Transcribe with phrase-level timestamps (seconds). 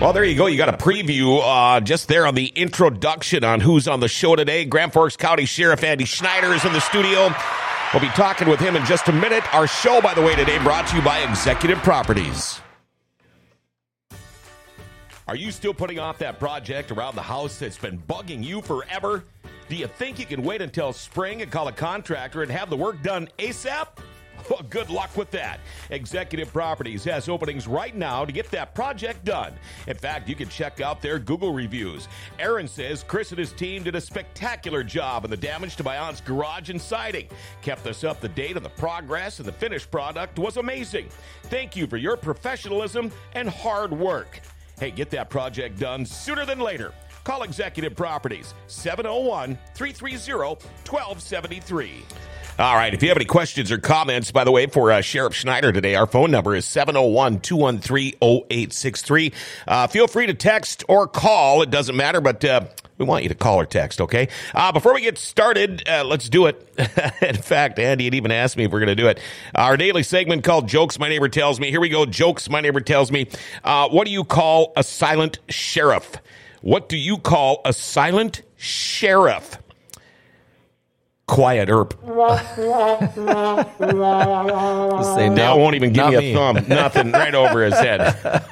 [0.00, 0.46] Well, there you go.
[0.46, 4.34] You got a preview uh, just there on the introduction on who's on the show
[4.34, 4.64] today.
[4.64, 7.30] Grand Forks County Sheriff Andy Schneider is in the studio.
[7.92, 9.44] We'll be talking with him in just a minute.
[9.54, 12.62] Our show, by the way, today brought to you by Executive Properties.
[15.28, 19.24] Are you still putting off that project around the house that's been bugging you forever?
[19.68, 22.76] Do you think you can wait until spring and call a contractor and have the
[22.76, 23.88] work done ASAP?
[24.50, 25.60] Well, good luck with that.
[25.90, 29.52] Executive Properties has openings right now to get that project done.
[29.86, 32.08] In fact, you can check out their Google reviews.
[32.40, 35.96] Aaron says Chris and his team did a spectacular job on the damage to my
[35.98, 37.28] aunt's garage and siding.
[37.62, 41.08] Kept us up to date on the progress, and the finished product was amazing.
[41.44, 44.40] Thank you for your professionalism and hard work.
[44.80, 46.92] Hey, get that project done sooner than later.
[47.22, 52.02] Call Executive Properties 701 330 1273.
[52.60, 52.92] All right.
[52.92, 55.94] If you have any questions or comments, by the way, for uh, Sheriff Schneider today,
[55.94, 59.32] our phone number is 701 213 0863.
[59.66, 61.62] Uh, feel free to text or call.
[61.62, 62.66] It doesn't matter, but uh,
[62.98, 64.28] we want you to call or text, okay?
[64.54, 66.68] Uh, before we get started, uh, let's do it.
[67.22, 69.20] In fact, Andy had even asked me if we're going to do it.
[69.54, 71.70] Our daily segment called Jokes My Neighbor Tells Me.
[71.70, 72.04] Here we go.
[72.04, 73.26] Jokes My Neighbor Tells Me.
[73.64, 76.16] Uh, what do you call a silent sheriff?
[76.60, 79.56] What do you call a silent sheriff?
[81.30, 81.94] Quiet Earp.
[82.02, 82.08] Say
[85.28, 86.34] Now no, won't even give not me a me.
[86.34, 86.56] thumb.
[86.68, 88.00] Nothing right over his head.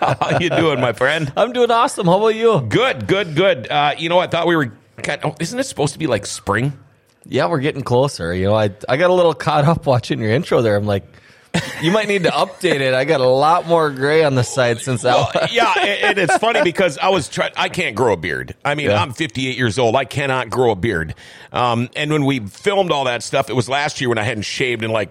[0.00, 1.33] How you doing, my friend?
[1.37, 2.06] I'm doing awesome.
[2.06, 2.61] How about you?
[2.69, 3.69] Good, good, good.
[3.69, 4.72] Uh, you know, I thought we were.
[5.03, 6.72] God, oh, isn't it supposed to be like spring?
[7.25, 8.33] Yeah, we're getting closer.
[8.33, 10.77] You know, I I got a little caught up watching your intro there.
[10.77, 11.05] I'm like,
[11.82, 12.94] you might need to update it.
[12.94, 15.14] I got a lot more gray on the side since that.
[15.34, 17.53] Well, yeah, and, and it's funny because I was trying.
[17.56, 18.54] I can't grow a beard.
[18.64, 19.00] I mean, Yeah.
[19.03, 19.97] I'm 58 years old.
[19.97, 21.14] I cannot grow a beard.
[21.53, 24.42] Um, and when we filmed all that stuff, it was last year when I hadn't
[24.44, 25.10] shaved in like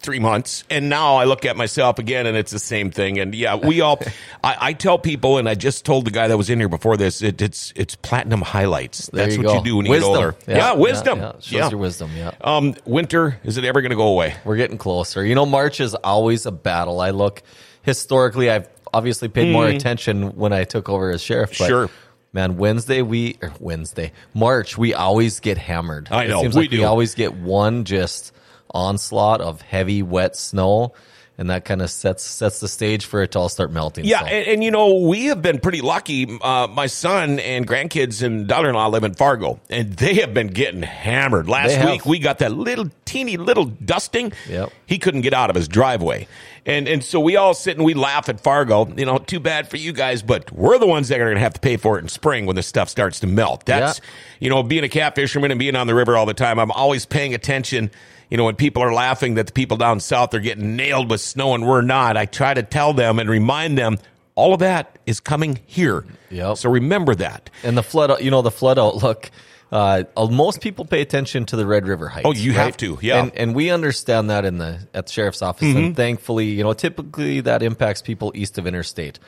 [0.00, 3.18] three months, and now I look at myself again, and it's the same thing.
[3.18, 3.98] And yeah, we all.
[4.44, 6.96] I, I tell people, and I just told the guy that was in here before
[6.96, 9.08] this, it, it's it's platinum highlights.
[9.12, 9.58] There That's you what go.
[9.58, 10.10] you do when wisdom.
[10.10, 10.36] you get older.
[10.46, 11.18] Yeah, wisdom.
[11.18, 11.70] Yeah, Shows Yeah.
[11.70, 12.10] your wisdom.
[12.16, 12.30] Yeah.
[12.40, 14.34] Um, winter is it ever going to go away?
[14.44, 15.24] We're getting closer.
[15.24, 17.00] You know, March is always a battle.
[17.00, 17.42] I look
[17.82, 18.50] historically.
[18.50, 21.50] I've obviously paid more attention when I took over as sheriff.
[21.50, 21.68] But Hmm.
[21.68, 21.90] Sure.
[22.32, 26.08] Man, Wednesday we or Wednesday March we always get hammered.
[26.10, 26.78] I It know, seems we like do.
[26.78, 28.32] We always get one just
[28.72, 30.92] onslaught of heavy wet snow,
[31.36, 34.04] and that kind of sets sets the stage for it to all start melting.
[34.04, 36.26] Yeah, So, and, and you know we have been pretty lucky.
[36.40, 40.82] Uh, my son and grandkids and daughter-in-law live in Fargo, and they have been getting
[40.82, 41.48] hammered.
[41.48, 44.32] Last week we got that little teeny little dusting.
[44.48, 44.72] Yep.
[44.86, 46.26] He couldn't get out of his driveway,
[46.66, 48.88] and and so we all sit and we laugh at Fargo.
[48.96, 51.40] You know, too bad for you guys, but we're the ones that are going to
[51.40, 53.64] have to pay for it in spring when the stuff starts to melt.
[53.64, 54.04] That's Yeah.
[54.40, 56.58] you know, being a cat fisherman and being on the river all the time.
[56.58, 57.92] I'm always paying attention.
[58.30, 61.20] You know, when people are laughing that the people down south are getting nailed with
[61.20, 63.98] snow and we're not, I try to tell them and remind them
[64.34, 66.04] all of that is coming here.
[66.30, 66.58] Yep.
[66.58, 67.50] So remember that.
[67.64, 68.22] and the flood.
[68.22, 69.30] You know, the flood outlook.
[69.70, 72.26] Uh, uh, most people pay attention to the Red River Heights.
[72.26, 73.22] Oh, you have to, yeah.
[73.22, 75.68] and, and we understand that in the at the sheriff's office.
[75.68, 75.78] Mm-hmm.
[75.78, 79.18] And thankfully, you know, typically that impacts people east of interstate.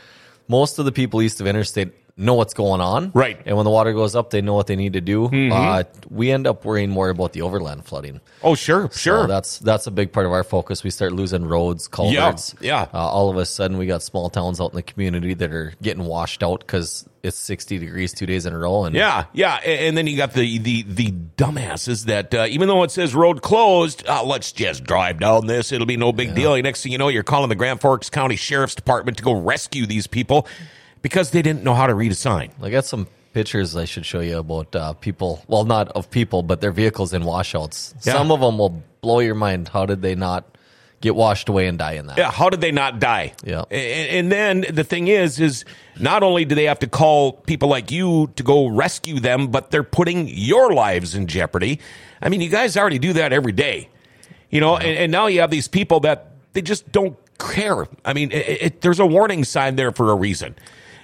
[0.49, 3.39] Most of the people east of interstate know what's going on, Right.
[3.39, 3.49] Mm-hmm.
[3.49, 5.27] And when the water goes up, they know what they need to do.
[5.27, 8.21] Uh, we end up worrying more about the overland flooding.
[8.43, 9.27] Oh, sure, sure.
[9.27, 10.83] That's that's a big part of our focus.
[10.85, 12.55] We start losing roads, culverts.
[12.61, 12.89] yeah.
[12.93, 15.73] Uh, all of a sudden, we got small towns out in the community that are
[15.83, 18.85] getting washed out because it's sixty degrees two days in a row.
[18.85, 22.83] And Yeah, yeah, and then you got the the the dumbasses that uh, even though
[22.83, 25.73] it says road closed, uh, let's just drive down this.
[25.73, 26.61] It'll be no big deal.
[26.63, 29.87] Next thing you know, you're calling the Grand Forks County Sheriff's Department to go rescue
[29.87, 30.47] these people
[31.03, 32.53] because they didn't know how to read a sign.
[32.63, 35.43] I got some pictures I should show you about uh, people.
[35.49, 37.95] Well, not of people, but their vehicles in washouts.
[38.03, 38.15] Yeah.
[38.15, 39.69] Some of them will blow your mind.
[39.69, 40.45] How did they not
[41.01, 42.19] get washed away and die in that?
[42.19, 43.33] Yeah, how did they not die?
[43.45, 43.65] Yeah.
[43.71, 45.65] and, and then the thing is, is
[45.99, 49.71] not only do they have to call people like you to go rescue them, but
[49.71, 51.81] they're putting your lives in jeopardy.
[52.21, 53.89] I mean, you guys already do that every day,
[54.51, 57.87] you know, and, and now you have these people that they just don't care.
[58.05, 60.55] I mean, it, it, there's a warning sign there for a reason.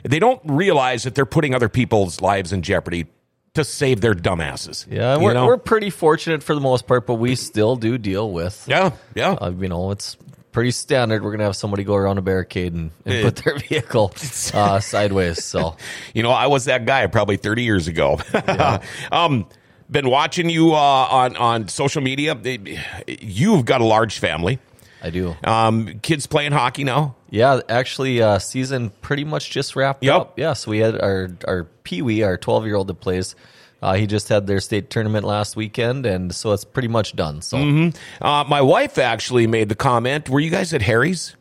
[0.09, 3.07] They don't realize that they're putting other people's lives in jeopardy
[3.55, 4.87] to save their dumbasses.
[4.89, 5.47] Yeah, we're, know?
[5.47, 8.65] we're pretty fortunate for the most part, but we still do deal with.
[8.69, 9.33] yeah, yeah.
[9.33, 10.17] Uh, you know, it's
[10.53, 11.23] pretty standard.
[11.23, 14.13] We're gonna have somebody go around a barricade and, and put their vehicle
[14.55, 15.45] uh, sideways.
[15.45, 15.77] So
[16.15, 18.21] You know, I was that guy probably 30 years ago.
[19.13, 19.47] um,
[19.91, 22.39] been watching you uh, on on social media.
[23.07, 24.59] You've got a large family.
[25.07, 25.37] I do.
[25.45, 27.15] Um, kids playing hockey now.
[27.31, 30.15] Yeah, actually, uh, season pretty much just wrapped Yep.
[30.15, 30.39] up.
[30.39, 33.35] Yeah, so we had our our Pee Wee, our twelve year old that plays.
[33.83, 37.41] Uh, he just had their state tournament last weekend, and so it's pretty much done.
[37.43, 37.59] So,
[38.21, 40.29] Uh, my wife actually made the comment.
[40.29, 41.37] Were you guys at Harry's?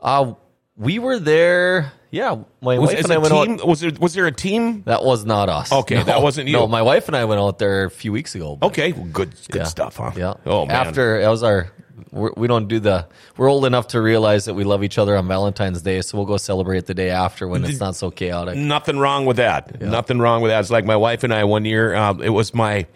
[0.00, 0.32] uh,
[0.76, 3.66] we were there Yeah, my Was, wife and I went out.
[3.66, 4.82] was there was there a team?
[4.82, 5.72] That was not us.
[5.72, 6.54] Okay, that wasn't you.
[6.54, 8.58] No, my wife and I went out there a few weeks ago.
[8.60, 9.64] Okay, well, good good yeah.
[9.64, 10.10] stuff, huh?
[10.16, 10.34] Yeah.
[10.44, 10.74] Oh man.
[10.74, 11.70] After that was our.
[12.12, 13.06] We're, we don't do the.
[13.36, 16.26] We're old enough to realize that we love each other on Valentine's Day, so we'll
[16.26, 18.56] go celebrate the day after when it's not so chaotic.
[18.56, 19.80] Nothing wrong with that.
[19.80, 20.60] Nothing wrong with that.
[20.60, 21.94] It's like my wife and I one year.
[21.94, 22.86] Um, it was my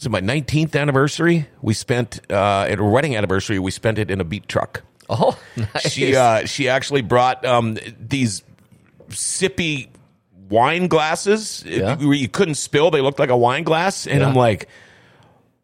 [0.00, 1.48] was it my 19th anniversary.
[1.62, 3.58] We spent uh, at a wedding anniversary.
[3.58, 4.82] We spent it in a beet truck.
[5.10, 5.90] Oh, nice.
[5.90, 8.42] She uh, she actually brought um, these
[9.08, 9.88] sippy
[10.48, 11.96] wine glasses Yeah.
[11.96, 12.90] where you couldn't spill.
[12.90, 14.28] They looked like a wine glass, and Yeah.
[14.28, 14.68] I'm like.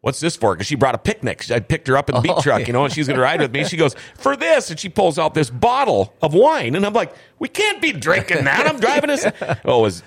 [0.01, 0.53] What's this for?
[0.53, 1.49] Because she brought a picnic.
[1.51, 3.21] I picked her up in the beet Oh, truck, you know, and she's going to
[3.23, 3.65] ride with me.
[3.65, 4.69] She goes, For this.
[4.69, 6.75] And she pulls out this bottle of wine.
[6.75, 8.67] And I'm like, We can't be drinking that.
[8.67, 9.25] I'm driving this.
[9.65, 10.03] Oh, it was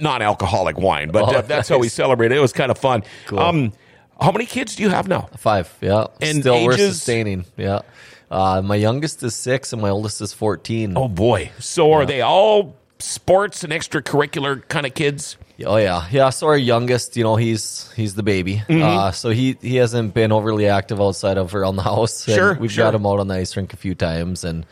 [0.00, 1.94] non alcoholic wine, but Oh, uh, that's how we nice.
[1.94, 2.36] celebrated.
[2.36, 3.04] It was kind of fun.
[3.26, 3.38] Cool.
[3.38, 3.72] Um,
[4.20, 5.30] how many kids do you have now?
[5.38, 5.72] Five.
[5.80, 6.08] Yeah.
[6.20, 7.46] And Still we're sustaining.
[7.56, 7.82] Yeah.
[8.32, 10.96] Uh, my youngest is six, and my oldest is fourteen.
[10.96, 11.50] Oh, boy.
[11.58, 15.36] So are they all sports and extracurricular kind of kids?
[15.64, 16.30] Oh yeah, yeah.
[16.30, 18.62] So our youngest, you know, he's he's the baby.
[18.68, 18.82] Mm-hmm.
[18.82, 22.24] Uh, so he he hasn't been overly active outside of around the house.
[22.24, 22.86] Sure, we've sure.
[22.86, 24.64] got him out on the ice rink a few times, and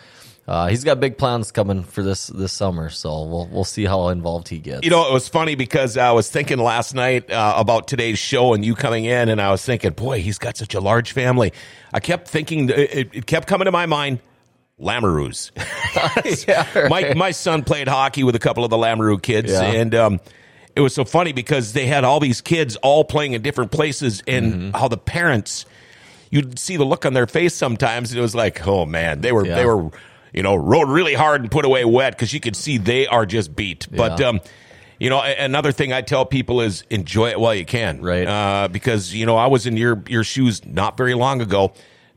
[0.48, 2.88] uh, he's got big plans coming for this this summer.
[2.90, 4.84] So we'll we'll see how involved he gets.
[4.84, 8.52] You know, it was funny because I was thinking last night uh, about today's show
[8.54, 11.52] and you coming in, and I was thinking, boy, he's got such a large family.
[11.92, 14.19] I kept thinking, it, it kept coming to my mind,
[14.81, 15.50] Lamoureux.
[16.48, 16.88] yeah, right.
[16.90, 19.62] my my son played hockey with a couple of the Lamoureux kids, Yeah.
[19.62, 20.20] and um,
[20.75, 24.22] it was so funny because they had all these kids all playing in different places,
[24.26, 24.70] and Mm-hmm.
[24.78, 25.66] how the parents,
[26.31, 29.32] you'd see the look on their face sometimes, and it was like, oh man, they
[29.32, 29.54] were Yeah.
[29.56, 29.90] they were,
[30.32, 33.27] you know, rode really hard and put away wet because you could see they are
[33.27, 33.87] just beat.
[33.91, 34.41] But um,
[34.99, 38.27] you know, another thing I tell people is enjoy it while you can, Right.
[38.27, 41.73] Uh, because you know, I was in your your shoes not very long ago.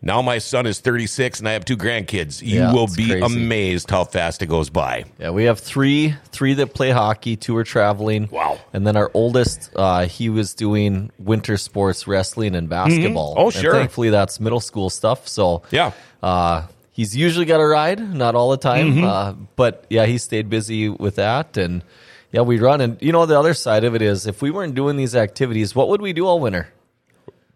[0.05, 2.41] Now my son is 36 and I have two grandkids.
[2.41, 3.21] You Yeah, will be crazy.
[3.21, 5.05] amazed how fast it goes by.
[5.17, 7.37] Yeah, we have three three that play hockey.
[7.37, 8.27] Two are traveling.
[8.29, 8.59] Wow.
[8.73, 13.35] And then our oldest, uh, he was doing winter sports, wrestling and basketball.
[13.37, 13.71] Oh, And sure.
[13.71, 15.25] thankfully, that's middle school stuff.
[15.29, 15.91] So Yeah.
[16.21, 19.03] uh, he's usually got a ride, not all the time, Mm-hmm.
[19.03, 21.83] uh, but yeah, he stayed busy with that, and
[22.31, 22.79] yeah, we run.
[22.79, 25.75] And you know, the other side of it is, if we weren't doing these activities,
[25.75, 26.69] what would we do all winter?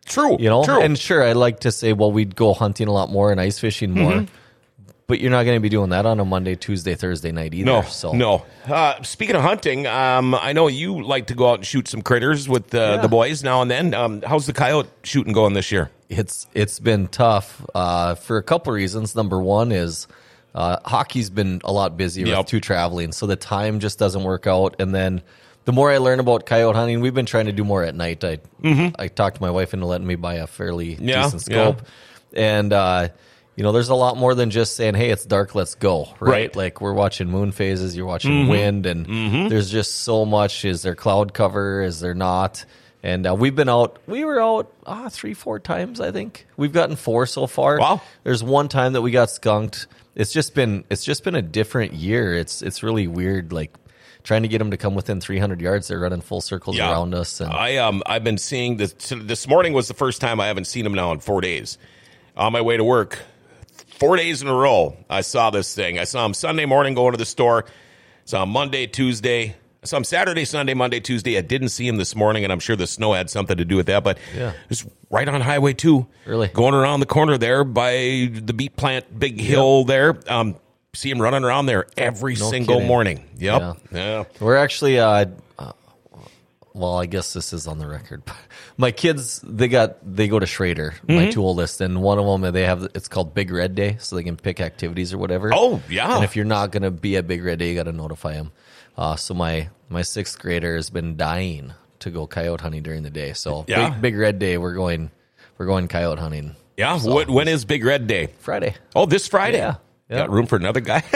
[0.06, 0.38] True.
[0.40, 0.82] You know, True.
[0.82, 3.60] and sure, I like to say, well, we'd go hunting a lot more and ice
[3.60, 4.12] fishing more.
[4.12, 4.34] Mm-hmm.
[5.08, 7.66] But you're not going to be doing that on a Monday, Tuesday, Thursday night either.
[7.66, 8.46] no, so no.
[8.66, 12.02] Uh, speaking of hunting, um, I know you like to go out and shoot some
[12.02, 12.98] critters with uh, Yeah.
[13.02, 13.94] the boys now and then.
[13.94, 15.90] Um, how's the coyote shooting going this year?
[16.10, 19.16] It's it's been tough uh, for a couple reasons.
[19.16, 20.08] Number one is
[20.56, 22.38] uh, hockey's been a lot busier Yep.
[22.38, 24.76] with two traveling, so the time just doesn't work out.
[24.80, 25.22] And then
[25.66, 28.24] the more I learn about coyote hunting, we've been trying to do more at night.
[28.24, 28.40] I
[28.98, 31.10] I talked to my wife into letting me buy a fairly Mm-hmm.
[31.10, 31.82] Yeah, decent scope,
[32.34, 33.10] and uh,
[33.56, 36.32] you know, there's a lot more than just saying, "Hey, it's dark, let's go." Right?
[36.32, 36.56] Right.
[36.56, 38.50] Like we're watching moon phases, you're watching Mm-hmm.
[38.50, 40.64] wind, and there's just so much.
[40.64, 41.82] Is there cloud cover?
[41.82, 42.64] Is there not?
[43.08, 44.00] And uh, we've been out.
[44.06, 46.02] We were out ah, three, four times.
[46.02, 47.80] I think we've gotten four so far.
[47.80, 48.02] Wow.
[48.26, 49.88] There's one time that we got skunked.
[50.14, 52.34] It's just been it's just been a different year.
[52.34, 53.54] It's it's really weird.
[53.54, 53.74] Like
[54.24, 55.88] trying to get them to come within 300 yards.
[55.88, 57.40] They're running full circles around us.
[57.40, 60.66] And I um I've been seeing this this morning was the first time I haven't
[60.66, 61.78] seen him now in four days.
[62.36, 63.20] On my way to work,
[64.00, 65.98] four days in a row, I saw this thing.
[65.98, 67.64] I saw him Sunday morning going to the store.
[68.26, 69.56] Saw him Monday, Tuesday.
[69.84, 71.38] I saw him Saturday, Sunday, Monday, Tuesday.
[71.38, 73.76] I didn't see him this morning, and I'm sure the snow had something to do
[73.76, 74.04] with that.
[74.04, 74.54] But Yeah.
[74.70, 76.48] it's right on Highway Two, Really?
[76.48, 80.18] going around the corner there by the beet plant, big hill there.
[80.28, 80.56] Um,
[80.94, 82.88] see him running around there every No single kidding.
[82.88, 83.24] morning.
[83.38, 83.62] Yep.
[83.62, 83.74] Yeah.
[83.94, 84.24] yeah.
[84.40, 85.26] We're actually, uh,
[85.60, 85.72] uh,
[86.74, 88.24] well, I guess this is on the record.
[88.78, 91.16] My kids, they got they go to Schroeder, Mm-hmm.
[91.16, 94.16] my two oldest, and one of them they have it's called Big Red Day, so
[94.16, 95.52] they can pick activities or whatever.
[95.54, 96.16] Oh, yeah.
[96.16, 98.34] And if you're not going to be at Big Red Day, you got to notify
[98.34, 98.52] them.
[98.98, 103.10] Uh, so my my sixth grader has been dying to go coyote hunting during the
[103.10, 103.34] day.
[103.34, 103.90] So Yeah.
[103.92, 105.12] big, big Red Day, we're going
[105.58, 106.98] we're going coyote hunting Yeah.
[106.98, 108.30] So- What, when is Big Red Day?
[108.40, 108.76] Friday.
[108.96, 109.58] Oh, this Friday.
[109.60, 109.76] Yeah.
[110.10, 110.20] Yeah.
[110.20, 111.04] Got room for another guy?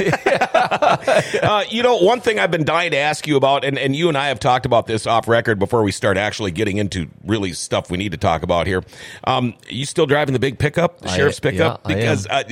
[1.42, 4.10] uh, you know, one thing I've been dying to ask you about, and, and you
[4.10, 7.54] and I have talked about this off record before we start actually getting into really
[7.54, 8.84] stuff we need to talk about here.
[9.24, 11.82] Um, you still driving the big pickup, the I- sheriff's pickup?
[11.90, 12.44] yeah, because uh,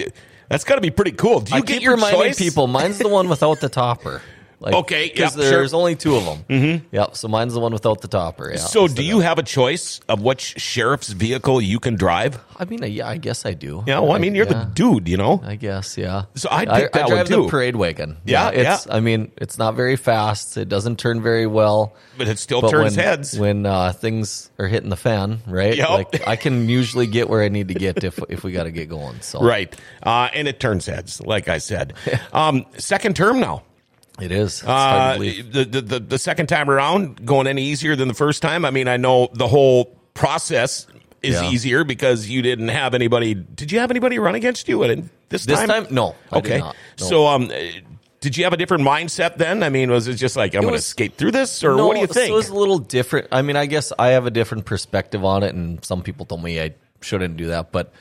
[0.48, 1.42] that's got to be pretty cool.
[1.42, 2.38] Do you I get keep your reminding choice?
[2.40, 4.22] people, mine's the one without the topper.
[4.62, 5.42] Like, Okay, yep, because sure.
[5.44, 5.52] Mm-hmm.
[5.52, 6.44] there's only two of them.
[6.50, 6.88] Mm-hmm.
[6.96, 7.16] Yep.
[7.16, 8.50] So mine's the one without the topper.
[8.52, 8.58] Yeah.
[8.58, 12.40] So, do you of- have a choice of which sheriff's vehicle you can drive?
[12.58, 13.84] I mean, yeah, I guess I do.
[13.88, 15.42] Yeah, well, I mean, you're yeah, the dude, you know.
[15.46, 16.24] I guess, yeah.
[16.36, 18.18] So I'd I, I one, drive the parade wagon.
[18.26, 18.86] Yeah, it's.
[18.86, 18.94] yeah.
[18.94, 20.58] I mean, it's not very fast.
[20.58, 21.96] It doesn't turn very well.
[22.18, 23.40] But it still But turns when, heads.
[23.40, 25.74] when uh, things are hitting the fan, right?
[25.78, 25.90] Yep.
[25.90, 28.72] Like I can usually get where I need to get if if we got to
[28.72, 29.22] get going.
[29.22, 29.74] So Right.
[30.04, 31.94] Uh, and it turns heads, like I said.
[32.34, 33.64] um, second term now.
[34.22, 34.60] It is.
[34.60, 38.14] It's hard to Uh, the, the, the, second time around, going any easier than the
[38.14, 38.66] first time?
[38.66, 40.88] I mean, I know the whole process
[41.22, 41.50] is Yeah.
[41.50, 43.34] easier because you didn't have anybody.
[43.34, 44.98] Did you have anybody run against you at
[45.30, 45.68] this This time?
[45.68, 46.16] time, no.
[46.32, 46.60] Okay.
[46.60, 46.74] No.
[46.96, 47.52] So, um,
[48.22, 49.64] did you have a different mindset then?
[49.64, 51.96] I mean, was it just like I'm going to skate through this, or No, what
[51.96, 52.30] do you so think?
[52.30, 53.28] it was a little different.
[53.32, 56.44] I mean, I guess I have a different perspective on it, and some people told
[56.44, 57.94] me I shouldn't do that, but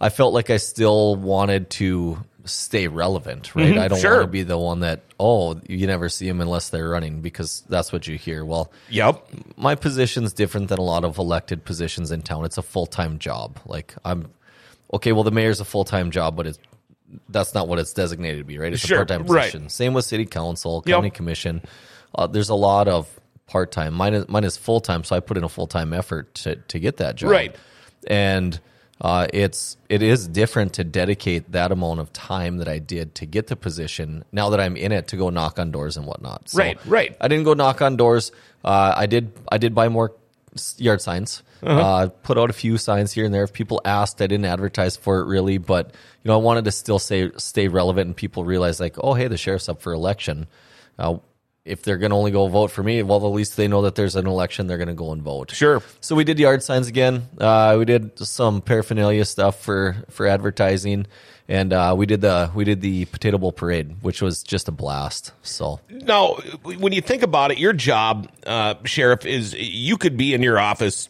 [0.00, 3.76] I felt like I still wanted to stay relevant, right?
[3.78, 4.00] I don't Mm-hmm.
[4.02, 4.16] sure.
[4.18, 7.62] want to be the one that oh, you never see them unless they're running because
[7.68, 8.44] that's what you hear.
[8.44, 9.22] Well, yep.
[9.56, 12.44] my position's different than a lot of elected positions in town.
[12.44, 13.58] It's a full time job.
[13.66, 14.30] Like I'm
[14.92, 15.12] okay.
[15.12, 16.58] Well, the mayor's a full time job, but it's
[17.28, 18.72] that's not what it's designated to be, right?
[18.72, 19.44] It's Sure, a part time right.
[19.50, 19.68] position.
[19.68, 20.94] Same with city council, Yep.
[20.96, 21.62] county commission.
[22.14, 23.08] Uh, there's a lot of
[23.46, 23.94] part time.
[23.94, 26.56] Mine is mine is full time, so I put in a full time effort to
[26.56, 27.30] to get that job.
[27.30, 27.54] Right.
[28.06, 28.58] and
[29.00, 33.26] uh, it's it is different to dedicate that amount of time that I did to
[33.26, 34.24] get the position.
[34.32, 36.48] Now that I'm in it, to go knock on doors and whatnot.
[36.48, 37.16] So Right, right.
[37.20, 38.32] I didn't go knock on doors.
[38.64, 39.32] Uh, I did.
[39.50, 40.12] I did buy more
[40.78, 41.42] yard signs.
[41.62, 41.80] Uh-huh.
[41.80, 43.44] uh put out a few signs here and there.
[43.44, 46.72] If people asked, I didn't advertise for it really, but you know, I wanted to
[46.72, 50.46] still say stay relevant, and people realize like, oh, hey, the sheriff's up for election.
[50.98, 51.18] Uh,
[51.66, 53.96] if they're going to only go vote for me, well, at least they know that
[53.96, 54.66] there's an election.
[54.68, 55.50] They're going to go and vote.
[55.50, 55.82] Sure.
[56.00, 57.28] So we did yard signs again.
[57.38, 61.06] Uh, we did some paraphernalia stuff for for advertising,
[61.48, 64.72] and uh, we did the we did the potato bowl parade, which was just a
[64.72, 65.32] blast.
[65.42, 70.34] So Now, when you think about it, your job, uh, sheriff, is you could be
[70.34, 71.08] in your office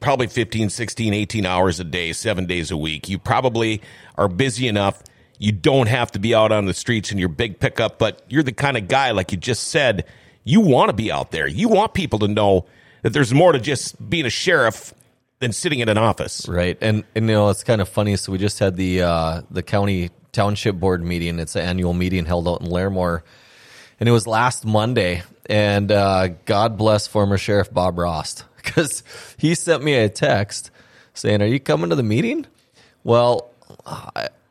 [0.00, 3.08] probably 15, 16, 18 hours a day, seven days a week.
[3.08, 3.82] You probably
[4.16, 5.02] are busy enough.
[5.38, 8.42] You don't have to be out on the streets in your big pickup, but you're
[8.42, 10.04] the kind of guy, like you just said,
[10.44, 11.46] you want to be out there.
[11.46, 12.66] You want people to know
[13.02, 14.92] that there's more to just being a sheriff
[15.40, 16.48] than sitting in an office.
[16.48, 18.16] Right, and and you know it's kind of funny.
[18.16, 21.38] So we just had the uh, the county township board meeting.
[21.38, 23.22] It's an annual meeting held out in Larimore,
[24.00, 25.22] and it was last Monday.
[25.46, 29.02] And uh, God bless former Sheriff Bob Rost because
[29.36, 30.70] he sent me a text
[31.14, 32.46] saying, "Are you coming to the meeting?"
[33.04, 33.50] Well,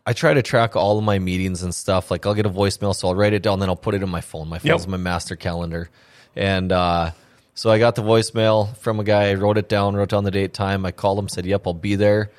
[0.07, 2.09] I try to track all of my meetings and stuff.
[2.09, 4.09] Like I'll get a voicemail, so I'll write it down, then I'll put it in
[4.09, 4.47] my phone.
[4.47, 4.87] My phone's Yep.
[4.87, 5.89] my master calendar,
[6.33, 7.11] and uh,
[7.53, 9.31] so I got the voicemail from a guy.
[9.31, 10.85] I wrote it down, wrote down the date, time.
[10.85, 12.31] I called him, said, "Yep, I'll be there."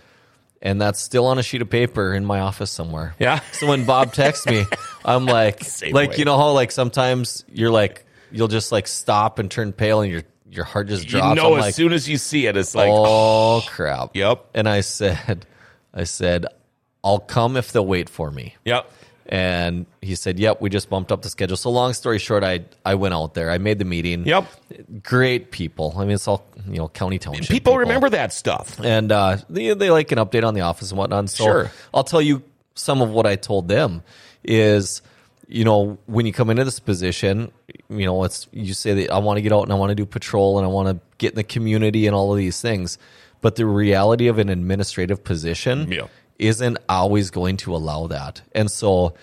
[0.63, 3.15] And that's still on a sheet of paper in my office somewhere.
[3.21, 3.41] Yeah.
[3.53, 4.65] So when Bob texts me,
[5.05, 6.17] I'm like, like way.
[6.17, 10.11] you know how like sometimes you're like you'll just like stop and turn pale and
[10.11, 11.29] your your heart just drops.
[11.29, 14.17] You know, I'm as like, soon as you see it, it's like, oh crap.
[14.17, 14.47] Yep.
[14.55, 15.47] And I said,
[15.93, 16.47] I said,
[17.05, 18.57] I'll come if they'll wait for me.
[18.65, 18.91] yep.
[19.31, 22.61] And he said, "Yep, we just bumped up the schedule." So long story short, I
[22.87, 23.51] I went out there.
[23.51, 24.25] I made the meeting.
[24.27, 24.47] Yep.
[25.03, 25.95] Great people.
[25.99, 27.49] I mean, it's all you know, county township.
[27.49, 28.81] People remember that stuff.
[28.83, 31.29] and uh, they they like an update on the office and whatnot.
[31.29, 31.71] So Sure.
[31.93, 32.43] I'll tell you
[32.75, 34.03] some of what I told them
[34.45, 35.03] is,
[35.47, 37.53] you know, when you come into this position,
[37.91, 39.95] you know, it's you say that I want to get out and I want to
[39.95, 42.97] do patrol and I want to get in the community and all of these things,
[43.43, 46.07] but the reality of an administrative position Yeah.
[46.39, 49.15] Isn't always going to allow that, and so.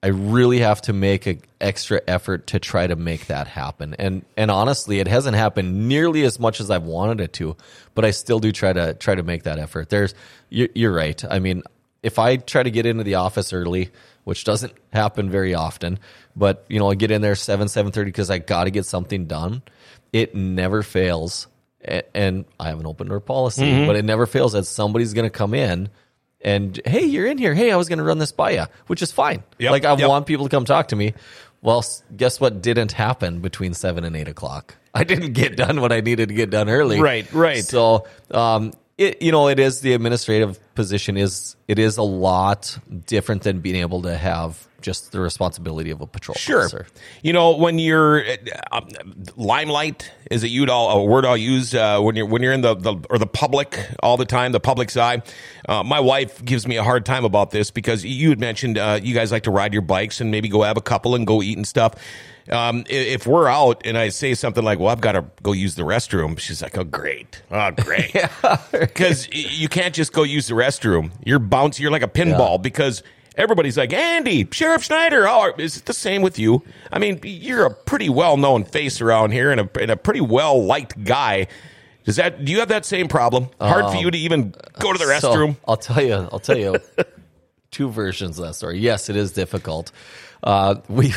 [0.00, 3.96] I really have to make an extra effort to try to make that happen.
[3.98, 7.56] And and honestly, it hasn't happened nearly as much as I've wanted it to,
[7.96, 9.88] but I still do try to try to make that effort.
[9.88, 10.14] There's
[10.50, 11.20] you're, you're right.
[11.28, 11.64] I mean,
[12.04, 13.90] if I try to get into the office early,
[14.22, 15.98] which doesn't happen very often,
[16.36, 19.26] but you know, I get in there 7 7:30 because I got to get something
[19.26, 19.62] done,
[20.12, 21.48] it never fails.
[22.14, 23.86] And I have an open door policy, Mm-hmm.
[23.88, 25.88] but it never fails that somebody's going to come in
[26.40, 27.54] and hey, you're in here.
[27.54, 29.42] Hey, I was going to run this by you, which is fine.
[29.58, 30.08] Yep, Like I yep.
[30.08, 31.14] want people to come talk to me.
[31.60, 31.84] Well,
[32.16, 34.76] guess what didn't happen between seven and eight o'clock?
[34.94, 37.00] I didn't get done what I needed to get done early.
[37.00, 37.64] Right, right.
[37.64, 42.78] So, um, it you know it is the administrative position is it is a lot
[43.06, 46.60] different than being able to have just the responsibility of a patrol Sure.
[46.60, 46.86] officer.
[47.22, 48.24] You know, when you're
[48.70, 48.80] uh,
[49.36, 52.60] limelight is it you all a word I'll use uh, when you're when you're in
[52.60, 55.22] the, the or the public all the time, the public's eye.
[55.68, 59.00] Uh, my wife gives me a hard time about this because you had mentioned uh,
[59.02, 61.42] you guys like to ride your bikes and maybe go have a couple and go
[61.42, 61.94] eat and stuff.
[62.50, 65.74] Um, if we're out and I say something like, "Well, I've got to go use
[65.74, 68.14] the restroom," she's like, "Oh, great, oh, great,"
[68.72, 71.10] because you can't just go use the restroom.
[71.24, 71.82] You're bouncing.
[71.82, 73.02] You're like a pinball because
[73.36, 76.62] everybody's like, Andy, Sheriff Schneider, are, is it the same with you?
[76.90, 80.20] I mean, you're a pretty well known face around here and a, and a pretty
[80.20, 81.46] well liked guy.
[82.04, 83.48] Does that, do you have that same problem?
[83.60, 85.56] Hard for you to even go to the So, restroom?
[85.68, 86.14] I'll tell you.
[86.32, 86.76] I'll tell you
[87.70, 88.78] two versions of that story.
[88.78, 89.92] Yes, it is difficult.
[90.42, 91.12] Uh, we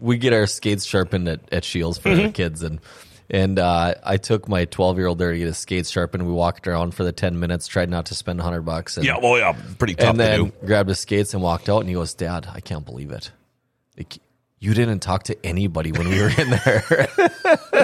[0.00, 2.22] we get our skates sharpened at, at Scheels for Mm-hmm.
[2.26, 2.80] the kids, and
[3.28, 6.26] and uh, I took my twelve year old there to get his skates sharpened.
[6.26, 9.18] We walked around for the ten minutes, tried not to spend hundred bucks, and, yeah,
[9.22, 10.52] well, yeah, pretty tough and to then do.
[10.66, 11.80] grabbed his skates and walked out.
[11.80, 13.30] And he goes, "Dad, I can't believe it.
[13.96, 14.18] Like,
[14.58, 17.08] you didn't talk to anybody when we were in there."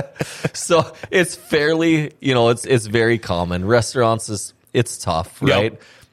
[0.52, 3.64] so it's fairly, you know, it's it's very common.
[3.64, 5.50] Restaurants is it's tough, Yep.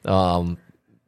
[0.06, 0.10] right?
[0.36, 0.58] Um,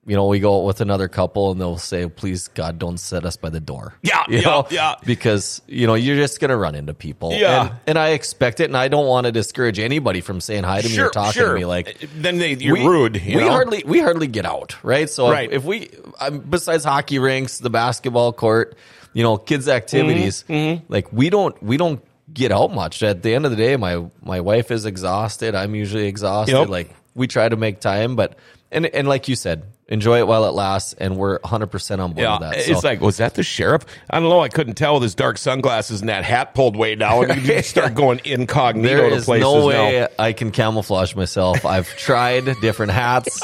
[0.06, 3.24] you know, we go out with another couple and they'll say, "Please, God, don't set
[3.24, 4.94] us by the door." Yeah, you yeah, know, yeah.
[5.04, 7.32] Because you know you're just gonna run into people.
[7.32, 7.62] Yeah.
[7.62, 10.80] and, and I expect it, and I don't want to discourage anybody from saying hi
[10.80, 11.64] to me or talking to me.
[11.64, 13.16] Like, then they, you're we, rude.
[13.20, 13.50] You we know?
[13.50, 15.10] hardly we hardly get out, right?
[15.10, 15.50] So Right.
[15.50, 18.76] if, if we um, besides hockey rinks, the basketball court,
[19.12, 22.00] you know, kids activities, Mm-hmm, like we don't we don't
[22.32, 23.02] get out much.
[23.02, 25.54] At the end of the day, my my wife is exhausted.
[25.56, 26.54] I'm usually exhausted.
[26.56, 26.68] Yep.
[26.68, 28.38] Like we try to make time, but
[28.70, 32.10] and and like you said, enjoy it while it lasts, and we're 100 percent on
[32.12, 32.68] board Yeah, with that.
[32.68, 33.84] it's like, was that the sheriff?
[34.10, 34.40] I don't know.
[34.40, 37.28] I couldn't tell with his dark sunglasses and that hat pulled way down.
[37.28, 39.84] You just start going incognito There to is places no now.
[39.84, 41.64] way I can camouflage myself.
[41.64, 43.40] I've tried different hats.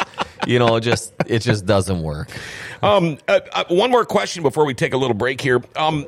[0.46, 2.28] You know, just it just doesn't work.
[2.82, 5.62] Um, uh, uh, one more question before we take a little break here.
[5.76, 6.04] Um,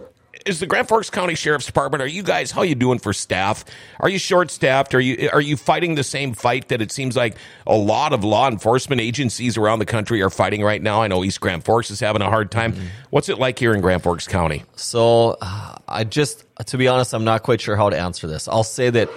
[0.46, 2.02] is the Grand Forks County Sheriff's Department?
[2.02, 2.50] Are you guys?
[2.50, 3.64] How you doing for staff?
[4.00, 4.94] Are you short staffed?
[4.94, 8.24] Are you are you fighting the same fight that it seems like a lot of
[8.24, 11.02] law enforcement agencies around the country are fighting right now?
[11.02, 12.72] I know East Grand Forks is having a hard time.
[12.72, 12.86] Mm-hmm.
[13.10, 14.64] What's it like here in Grand Forks County?
[14.76, 18.48] So uh, I just, to be honest, I'm not quite sure how to answer this.
[18.48, 19.08] I'll say that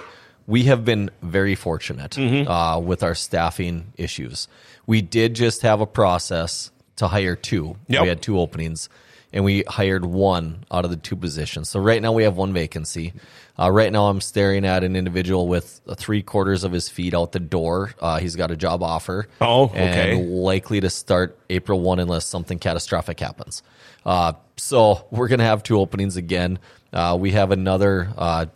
[0.46, 2.50] we have been very fortunate Mm-hmm.
[2.50, 4.48] uh, with our staffing issues.
[4.86, 7.76] We did just have a process to hire two.
[7.88, 8.02] Yep.
[8.02, 8.88] We had two openings,
[9.32, 11.68] and we hired one out of the two positions.
[11.68, 13.12] So right now we have one vacancy.
[13.58, 17.32] Uh, right now I'm staring at an individual with three quarters of his feet out
[17.32, 17.92] the door.
[18.00, 19.28] Uh, he's got a job offer.
[19.40, 20.16] Oh, okay.
[20.16, 23.62] And likely to start April 1 unless something catastrophic happens.
[24.06, 26.58] Uh, so we're going to have two openings again.
[26.92, 28.46] Uh, we have another, uh,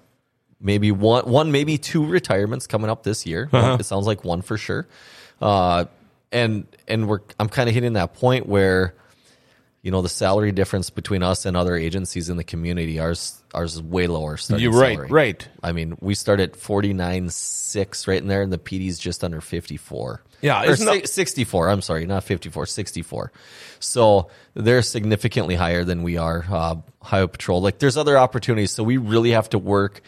[0.61, 3.50] maybe one, one, maybe two retirements coming up this year.
[3.52, 3.76] Uh-huh.
[3.78, 4.87] It sounds like one for sure.
[5.40, 5.87] Uh,
[6.30, 8.94] and, and we're, I'm kind of hitting that point where,
[9.83, 13.75] you know, the salary difference between us and other agencies in the community, ours, ours
[13.75, 14.37] is way lower.
[14.37, 15.09] starting You're right, salary.
[15.11, 15.49] right.
[15.62, 19.40] I mean, we start at 49 6 right in there, and the PD's just under
[19.40, 20.23] 54.
[20.40, 21.68] Yeah, or isn't 64.
[21.68, 23.33] I'm sorry, not 54, 64.
[23.81, 26.45] So they're significantly higher than we are.
[26.49, 28.71] Uh, Highway Patrol, like there's other opportunities.
[28.73, 30.01] So we really have to work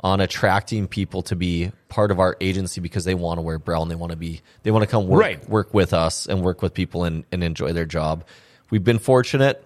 [0.00, 3.88] on attracting people to be part of our agency because they want to wear brown.
[3.88, 5.48] They want to be, they want to come work, Right.
[5.48, 8.24] work with us and work with people and, and enjoy their job.
[8.72, 9.62] We've been fortunate.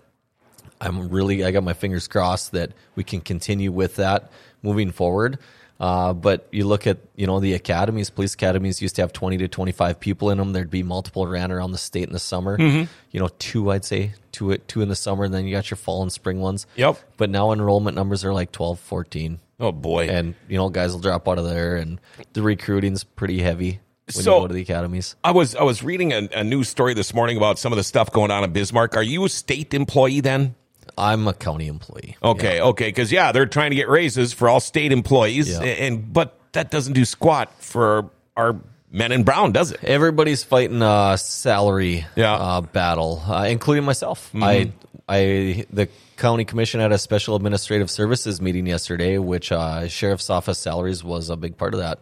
[0.80, 4.32] I'm really, I got my fingers crossed that we can continue with that
[4.64, 5.38] moving forward.
[5.78, 9.38] Uh, but you look at, you know, the academies, police academies used to have 20
[9.38, 10.52] to 25 people in them.
[10.52, 12.58] There'd be multiple ran around the state in the summer.
[12.58, 12.90] Mm-hmm.
[13.12, 15.76] You know, two, I'd say, two, two in the summer, and then you got your
[15.76, 16.66] fall and spring ones.
[16.74, 16.98] Yep.
[17.16, 19.38] But now enrollment numbers are like 12, 14.
[19.60, 20.08] Oh boy.
[20.08, 22.00] And, you know, guys will drop out of there, and
[22.32, 23.78] the recruiting's pretty heavy
[24.14, 25.16] when So- you go to the academies.
[25.24, 27.82] I was I was reading a, a news story this morning about some of the
[27.84, 28.96] stuff going on in Bismarck.
[28.96, 30.54] Are you a state employee then?
[30.98, 32.16] I'm a county employee.
[32.22, 35.62] Okay, okay, because yeah, they're trying to get raises for all state employees, Yeah.
[35.62, 38.56] and but that doesn't do squat for our
[38.90, 39.82] men in brown, does it?
[39.84, 42.34] Everybody's fighting a salary Yeah.
[42.34, 42.42] Mm-hmm.
[42.42, 44.30] uh, battle, uh, including myself.
[44.40, 44.70] I,
[45.08, 50.58] I, the county commission had a special administrative services meeting yesterday, which uh, sheriff's office
[50.58, 51.98] salaries was a big part of that.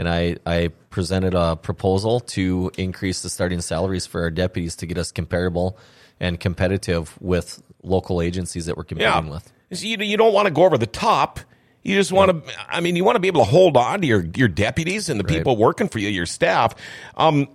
[0.00, 4.86] And I, I presented a proposal to increase the starting salaries for our deputies to
[4.86, 5.76] get us comparable
[6.18, 9.52] and competitive with local agencies that we're competing Yeah, with.
[9.72, 11.38] So you you don't want to go over the top.
[11.82, 12.52] You just want to.
[12.68, 15.20] I mean, you want to be able to hold on to your your deputies and
[15.20, 15.36] the Right.
[15.36, 16.74] people working for you, your staff.
[17.16, 17.48] Um,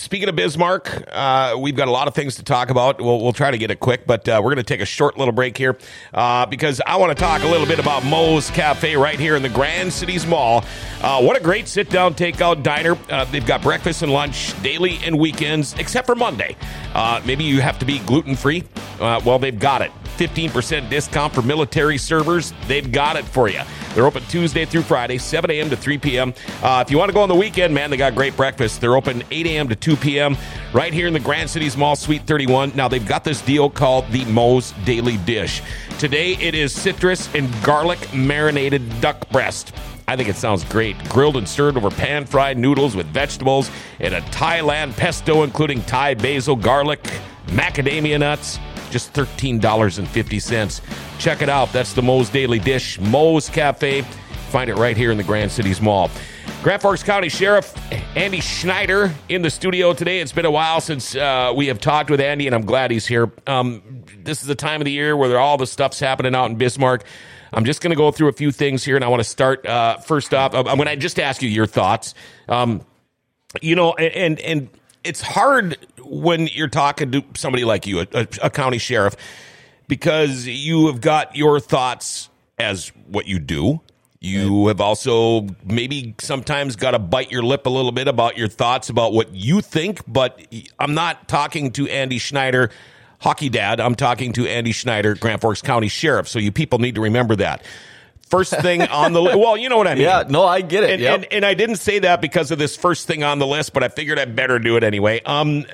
[0.00, 3.00] Speaking of Bismarck, uh, we've got a lot of things to talk about.
[3.00, 5.18] We'll, we'll try to get it quick, but uh, we're going to take a short
[5.18, 5.76] little break here
[6.14, 9.42] uh, because I want to talk a little bit about Moe's Cafe right here in
[9.42, 10.64] the Grand Cities Mall.
[11.00, 12.98] Uh, what a great sit down takeout diner.
[13.08, 16.56] Uh, they've got breakfast and lunch daily and weekends, except for Monday.
[16.92, 18.64] Uh, maybe you have to be gluten free.
[19.00, 19.92] Uh, well, they've got it.
[20.16, 22.52] 15% discount for military servers.
[22.66, 23.60] They've got it for you.
[23.94, 25.70] They're open Tuesday through Friday, 7 a.m.
[25.70, 26.34] to 3 p.m.
[26.62, 28.80] Uh, if you want to go on the weekend, man, they got great breakfast.
[28.80, 29.68] They're open 8 a.m.
[29.68, 30.36] to 2 p.m.
[30.72, 32.72] right here in the Grand Cities Mall, Suite 31.
[32.74, 35.62] Now, they've got this deal called the Moe's Daily Dish.
[36.00, 39.72] Today, it is citrus and garlic marinated duck breast.
[40.08, 40.96] I think it sounds great.
[41.10, 46.14] Grilled and served over pan fried noodles with vegetables and a Thailand pesto, including Thai
[46.14, 47.02] basil, garlic,
[47.48, 48.58] macadamia nuts.
[48.90, 51.18] Just $13.50.
[51.18, 51.70] Check it out.
[51.74, 54.00] That's the Moe's Daily Dish, Moe's Cafe.
[54.48, 56.10] Find it right here in the Grand Cities Mall.
[56.62, 57.74] Grand Forks County Sheriff
[58.16, 60.20] Andy Schneider in the studio today.
[60.20, 63.06] It's been a while since uh, we have talked with Andy, and I'm glad he's
[63.06, 63.30] here.
[63.46, 66.56] Um, this is the time of the year where all the stuff's happening out in
[66.56, 67.04] Bismarck.
[67.52, 69.66] I'm just going to go through a few things here, and I want to start
[69.66, 70.54] uh, first off.
[70.54, 72.14] I'm going to just ask you your thoughts.
[72.48, 72.82] Um,
[73.62, 74.68] you know, and and
[75.04, 79.16] it's hard when you're talking to somebody like you, a, a county sheriff,
[79.86, 83.80] because you have got your thoughts as what you do.
[84.20, 88.48] You have also maybe sometimes got to bite your lip a little bit about your
[88.48, 90.40] thoughts about what you think, but
[90.78, 92.70] I'm not talking to Andy Schneider,
[93.18, 93.80] hockey dad.
[93.80, 96.28] I'm talking to Andy Schneider, Grand Forks County Sheriff.
[96.28, 97.64] So you people need to remember that.
[98.28, 99.38] First thing on the list.
[99.38, 100.04] Well, you know what I mean.
[100.04, 100.90] Yeah, no, I get it.
[100.90, 101.14] And, Yep.
[101.14, 103.82] and, and I didn't say that because of this first thing on the list, but
[103.82, 105.22] I figured I'd better do it anyway.
[105.24, 105.64] Um,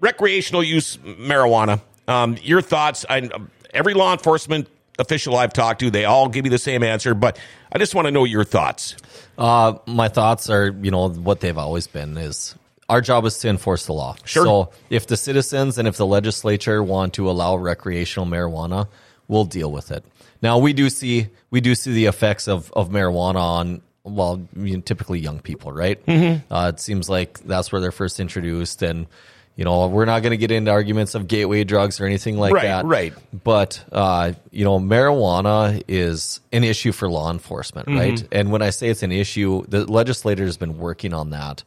[0.00, 1.80] recreational use marijuana.
[2.08, 3.06] Um, your thoughts?
[3.08, 3.30] I,
[3.72, 7.38] every law enforcement official I've talked to, they all give me the same answer, but
[7.72, 8.96] I just want to know your thoughts.
[9.36, 12.56] Uh, my thoughts are, you know, what they've always been is
[12.88, 14.16] our job is to enforce the law.
[14.24, 14.44] Sure.
[14.44, 18.88] So if the citizens and if the legislature want to allow recreational marijuana,
[19.28, 20.04] we'll deal with it.
[20.40, 24.76] Now we do see we do see the effects of of marijuana on well, you
[24.76, 26.04] know, typically young people, right?
[26.06, 26.50] Mm-hmm.
[26.52, 29.06] Uh, it seems like that's where they're first introduced, and
[29.54, 32.54] you know, we're not going to get into arguments of gateway drugs or anything like
[32.54, 32.84] Right, that.
[32.86, 33.12] right.
[33.44, 37.98] But uh, you know, marijuana is an issue for law enforcement, Mm-hmm.
[37.98, 38.28] right?
[38.32, 41.64] And when I say it's an issue, the legislator has been working on that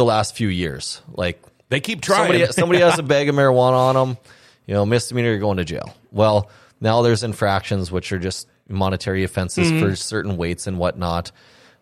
[0.00, 1.02] the last few years.
[1.12, 2.32] Like They keep trying.
[2.32, 4.18] somebody, somebody has a bag of marijuana on them,
[4.66, 5.94] you know, misdemeanor, you're going to jail.
[6.10, 9.80] Well, now there's infractions which are just monetary offenses Mm-hmm.
[9.86, 11.32] for certain weights and whatnot.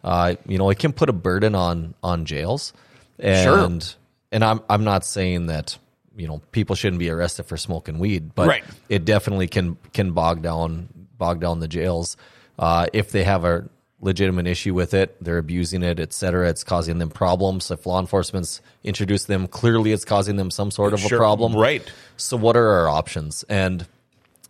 [0.03, 2.73] Uh, you know, it can put a burden on on jails,
[3.19, 3.95] and
[4.33, 5.77] and I'm I'm not saying that
[6.17, 8.65] you know people shouldn't be arrested for smoking weed, but Right.
[8.89, 12.17] it definitely can can bog down bog down the jails
[12.59, 13.69] uh, if they have a
[14.01, 15.17] legitimate issue with it.
[15.23, 16.49] They're abusing it, et cetera.
[16.49, 17.71] It's causing them problems.
[17.71, 21.19] If law enforcement's introduced them, clearly it's causing them some sort of Sure.
[21.19, 21.55] a problem.
[21.57, 21.83] Right.
[22.17, 23.45] So what are our options?
[23.49, 23.87] And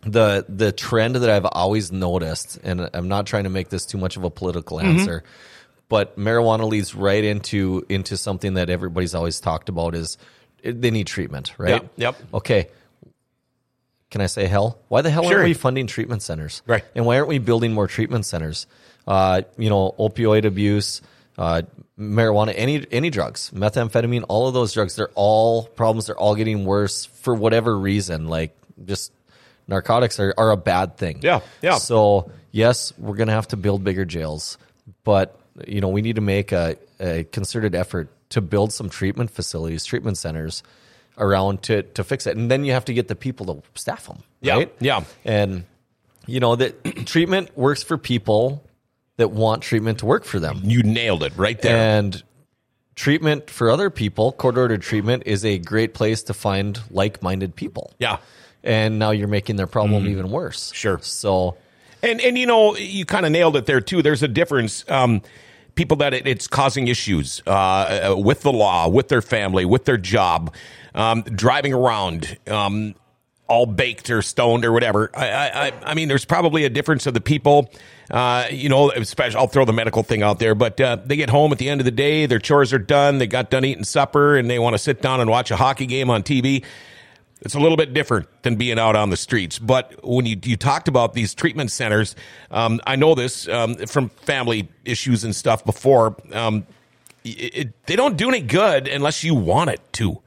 [0.01, 3.97] the the trend that I've always noticed, and I'm not trying to make this too
[3.97, 4.99] much of a political Mm-hmm.
[4.99, 5.23] answer,
[5.89, 10.17] but marijuana leads right into into something that everybody's always talked about is
[10.63, 11.81] they need treatment, right?
[11.81, 12.15] Yep, yep.
[12.35, 12.67] Okay.
[14.11, 14.79] Can I say hell?
[14.87, 15.33] Why the hell Sure.
[15.35, 16.61] aren't we funding treatment centers?
[16.65, 16.83] Right.
[16.95, 18.67] And why aren't we building more treatment centers?
[19.07, 21.01] Uh, you know, opioid abuse,
[21.37, 21.63] uh,
[21.99, 26.07] marijuana, any any drugs, methamphetamine, all of those drugs, they're all problems.
[26.07, 28.27] They're all getting worse for whatever reason.
[28.27, 29.11] Like just
[29.67, 31.19] narcotics are, are a bad thing.
[31.21, 31.77] Yeah, yeah.
[31.77, 34.57] So yes, we're gonna have to build bigger jails,
[35.03, 39.31] but you know we need to make a, a concerted effort to build some treatment
[39.31, 40.63] facilities, treatment centers
[41.17, 44.07] around to to fix it, and then you have to get the people to staff
[44.07, 44.23] them.
[44.41, 44.75] Yeah, right?
[44.79, 45.03] yeah.
[45.25, 45.65] and
[46.25, 48.63] you know that treatment works for people
[49.19, 51.77] that want treatment to work for them, You nailed it right there.
[51.77, 52.21] and
[52.95, 57.55] treatment for other people, court ordered treatment, is a great place to find like minded
[57.55, 57.93] people.
[57.99, 58.17] yeah.
[58.61, 60.71] And now you're making their problem even worse.
[60.71, 60.73] Mm.
[60.73, 60.99] Sure.
[61.01, 61.55] So
[62.03, 64.01] And and you know you kind of nailed it there too.
[64.01, 64.83] There's a difference.
[64.89, 65.21] Um,
[65.75, 69.95] people that it, it's causing issues uh, with the law, with their family, with their
[69.97, 70.53] job,
[70.93, 72.37] um, driving around.
[72.47, 72.95] Um,
[73.49, 75.09] all baked or stoned or whatever.
[75.13, 77.69] I, I, I- mean, there's probably a difference of the people.
[78.09, 81.29] Uh, you know, especially I'll throw the medical thing out there, but uh, they get
[81.29, 83.83] home at the end of the day, their chores are done, they got done eating
[83.83, 86.63] supper, and they want to sit down and watch a hockey game on TV.
[87.41, 89.59] It's a little bit different than being out on the streets.
[89.59, 92.15] But when you, you talked about these treatment centers,
[92.51, 96.15] um, I know this um, from family issues and stuff before.
[96.33, 96.65] Um,
[97.23, 100.19] it, it, they don't do any good unless you want it to.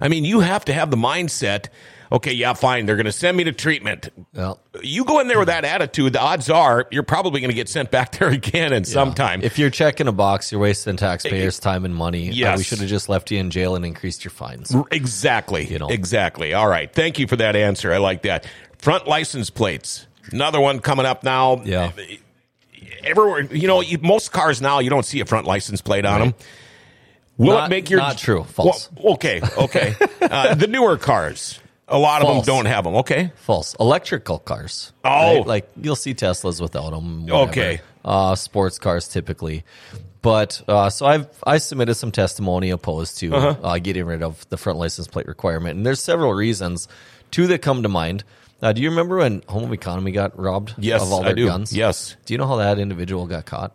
[0.00, 1.68] I mean, you have to have the mindset.
[2.12, 2.86] Okay, yeah, fine.
[2.86, 4.08] They're going to send me to treatment.
[4.34, 7.54] well, You go in there with that attitude, the odds are you're probably going to
[7.56, 9.42] get sent back there again in some time.
[9.42, 12.28] If you're checking a box, you're wasting taxpayers' time and money.
[12.28, 12.58] Uh, Yes.
[12.58, 14.74] we should have just left you in jail and increased your fines.
[14.92, 15.66] Exactly.
[15.66, 15.88] You know.
[15.88, 16.54] Exactly.
[16.54, 16.92] All right.
[16.92, 17.92] Thank you for that answer.
[17.92, 18.46] I like that.
[18.78, 20.06] Front license plates.
[20.32, 21.62] Another one coming up now.
[21.64, 21.92] Yeah.
[23.02, 26.34] Everywhere, you know, most cars now you don't see a front license plate on them.
[27.36, 28.44] Will Not- it make your not true.
[28.44, 28.88] False.
[28.96, 29.40] Well, okay.
[29.58, 29.94] Okay.
[30.22, 32.96] uh, the newer cars, a lot of them don't have them.
[32.96, 33.32] Okay.
[33.36, 33.74] False.
[33.78, 34.92] Electrical cars.
[35.04, 35.44] Oh.
[35.46, 37.30] Like you'll see Teslas without them.
[37.30, 37.80] Okay.
[38.04, 39.64] Uh, sports cars typically.
[40.22, 43.56] But uh, so I've I submitted some testimony opposed to Uh-huh.
[43.62, 46.88] uh, getting rid of the front license plate requirement, and there's several reasons.
[47.30, 48.24] Two that come to mind.
[48.62, 51.34] Uh, do you remember when Home of Economy got robbed Yes, of all I their
[51.34, 51.46] do.
[51.46, 51.72] guns?
[51.72, 52.16] Yes.
[52.24, 53.72] Do you know how that individual got caught?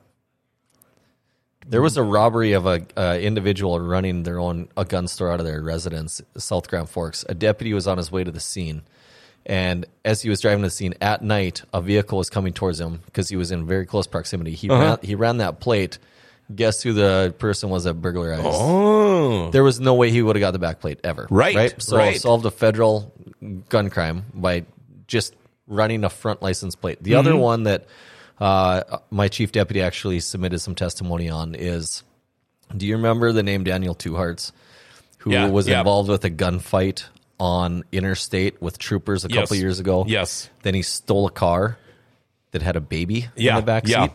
[1.68, 5.40] There was a robbery of a uh, individual running their own a gun store out
[5.40, 7.24] of their residence, South Grand Forks.
[7.30, 8.82] A deputy was on his way to the scene,
[9.46, 12.80] and as he was driving to the scene at night, a vehicle was coming towards
[12.80, 14.52] him because he was in very close proximity.
[14.54, 15.98] He ran, he ran that plate.
[16.54, 18.42] Guess who the person was that burglarized?
[18.46, 19.52] Oh.
[19.52, 21.26] There was no way he would have got the back plate ever.
[21.30, 21.82] Right, Right.
[21.82, 22.20] So right.
[22.20, 23.14] solved a federal
[23.70, 24.66] gun crime by
[25.08, 25.34] just
[25.68, 27.02] running a front license plate.
[27.02, 27.20] The Mm-hmm.
[27.20, 27.86] other one that
[28.42, 32.04] uh, my chief deputy actually submitted some testimony on is
[32.76, 34.52] do you remember the name Daniel Two Hearts,
[35.20, 35.80] who Yeah, was yeah.
[35.80, 37.04] involved with a gunfight
[37.40, 39.42] on interstate with troopers a Yes.
[39.44, 40.06] couple years ago?
[40.08, 40.50] Yes.
[40.64, 41.78] Then he stole a car
[42.52, 44.12] that had a baby Yeah, in the back seat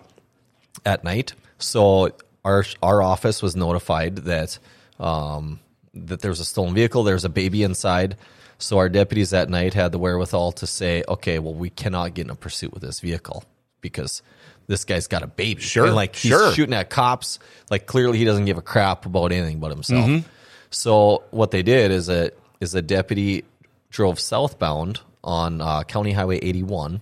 [0.84, 1.34] at night.
[1.58, 2.10] So
[2.44, 4.58] our our office was notified that
[4.98, 5.60] um,
[5.94, 8.16] that there was a stolen vehicle, there was a baby inside.
[8.58, 12.24] So our deputies that night had the wherewithal to say, okay, well, we cannot get
[12.26, 13.44] in a pursuit with this vehicle
[13.88, 14.22] because
[14.66, 15.62] this guy's got a baby.
[15.62, 16.52] Sure, and like he's sure.
[16.52, 17.38] shooting at cops.
[17.70, 20.06] Like clearly he doesn't give a crap about anything but himself.
[20.06, 20.28] Mm-hmm.
[20.70, 23.44] So what they did is a is a deputy
[23.90, 27.00] drove southbound on uh, County Highway 81,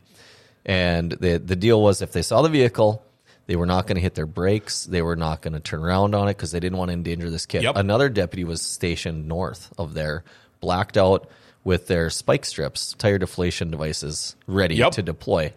[0.65, 3.03] and the the deal was if they saw the vehicle,
[3.47, 4.85] they were not going to hit their brakes.
[4.85, 7.31] They were not going to turn around on it because they didn't want to endanger
[7.31, 7.63] this kid.
[7.63, 7.77] Yep.
[7.77, 10.25] Another deputy was stationed north of there,
[10.61, 11.29] blacked out
[11.63, 14.93] with their spike strips, tire deflation devices ready Yep.
[14.93, 15.53] to deploy.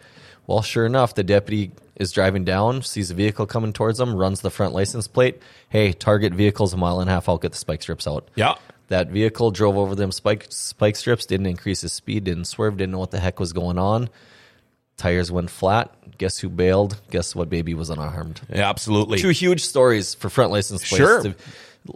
[0.48, 4.42] Well, sure enough, the deputy is driving down, sees a vehicle coming towards them, runs
[4.42, 5.42] the front license plate.
[5.70, 7.42] Hey, target vehicle's a mile and a half out.
[7.42, 8.30] Get the spike strips out.
[8.36, 8.56] Yeah.
[8.88, 12.94] That vehicle drove over them spike spike strips, didn't increase his speed, didn't swerve, didn't
[12.94, 14.10] know what the heck was going on.
[14.96, 15.94] Tires went flat.
[16.18, 17.00] Guess who bailed?
[17.12, 18.42] Guess what baby was unharmed?
[18.50, 19.20] Yeah, absolutely.
[19.20, 20.98] Two huge stories for front license plates.
[21.04, 21.22] Sure.
[21.24, 21.36] The-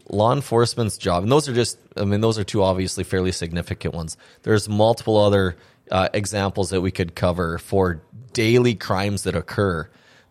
[0.09, 3.93] Law enforcement's job, and those are just, I mean, those are two obviously fairly significant
[3.93, 4.15] ones.
[4.43, 5.57] There's multiple other
[5.91, 8.01] uh, examples that we could cover for
[8.33, 9.89] daily crimes that occur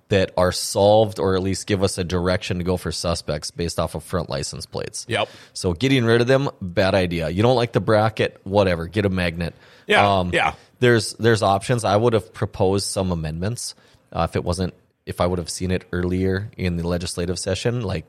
[0.08, 3.78] that are solved or at least give us a direction to go for suspects based
[3.78, 5.06] off of front license plates.
[5.08, 5.28] Yep.
[5.52, 7.28] So getting rid of them, bad idea.
[7.28, 8.88] You don't like the bracket, whatever.
[8.88, 9.54] Get a magnet.
[9.94, 10.54] Um, Yeah, yeah.
[10.80, 11.84] There's there's options.
[11.84, 13.74] I would have proposed some amendments
[14.12, 14.74] uh, if it wasn't
[15.06, 18.06] if I would have seen it earlier in the legislative session, like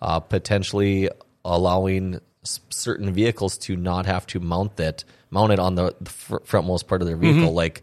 [0.00, 1.08] uh, potentially
[1.44, 6.10] allowing s- certain vehicles to not have to mount that mount it on the, the
[6.10, 7.82] fr- frontmost part of their vehicle, like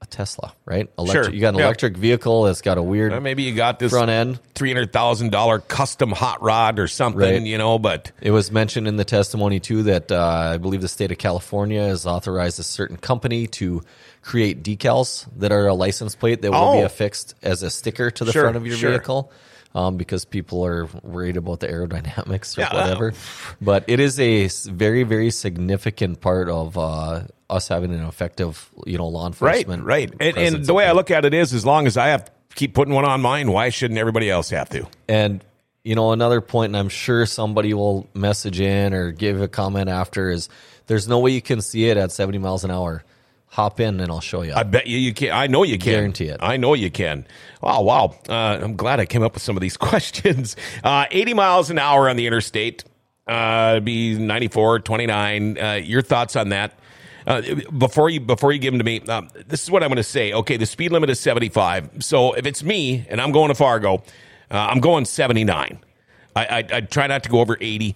[0.00, 0.90] a Tesla, right?
[0.98, 1.30] Electric, Mm-hmm.
[1.30, 1.64] Sure, You got an yeah.
[1.66, 4.40] electric vehicle that's got a weird maybe you got this front end.
[4.56, 7.40] three hundred thousand dollar custom hot rod or something, Right.
[7.42, 7.78] you know.
[7.78, 10.20] But It was mentioned in the testimony too that uh,
[10.54, 13.82] I believe the state of California has authorized a certain company to
[14.22, 16.84] create decals that are a license plate that will be Oh.
[16.84, 18.90] affixed as a sticker to the Sure, front of your sure.
[18.90, 19.30] vehicle.
[19.74, 23.14] Um, because people are worried about the aerodynamics or Yeah, whatever,
[23.60, 28.98] but it is a very, very significant part of uh, us having an effective, you
[28.98, 29.84] know, law enforcement.
[29.84, 30.12] right.
[30.20, 32.32] And, and the way I look at it is, as long as I have to
[32.54, 34.86] keep putting one on mine, why shouldn't everybody else have to?
[35.08, 35.42] And
[35.84, 39.88] you know, another point, and I'm sure somebody will message in or give a comment
[39.88, 40.48] after is
[40.86, 43.02] there's no way you can see it at 70 miles an hour.
[43.52, 44.54] Hop in and I'll show you.
[44.54, 45.30] I bet you you can.
[45.30, 45.92] I know you can.
[45.92, 46.38] Guarantee it.
[46.40, 47.26] I know you can.
[47.60, 48.16] Wow, wow.
[48.26, 50.56] Uh, I'm glad I came up with some of these questions.
[50.82, 52.84] Uh, 80 miles an hour on the interstate.
[53.26, 55.58] Uh, be 94, 29.
[55.58, 56.78] Uh, your thoughts on that?
[57.26, 57.42] Uh,
[57.76, 60.02] before you before you give them to me, um, this is what I'm going to
[60.02, 60.32] say.
[60.32, 62.02] Okay, the speed limit is 75.
[62.02, 63.96] So if it's me and I'm going to Fargo,
[64.50, 65.78] uh, I'm going 79.
[66.34, 67.94] I, I I try not to go over 80,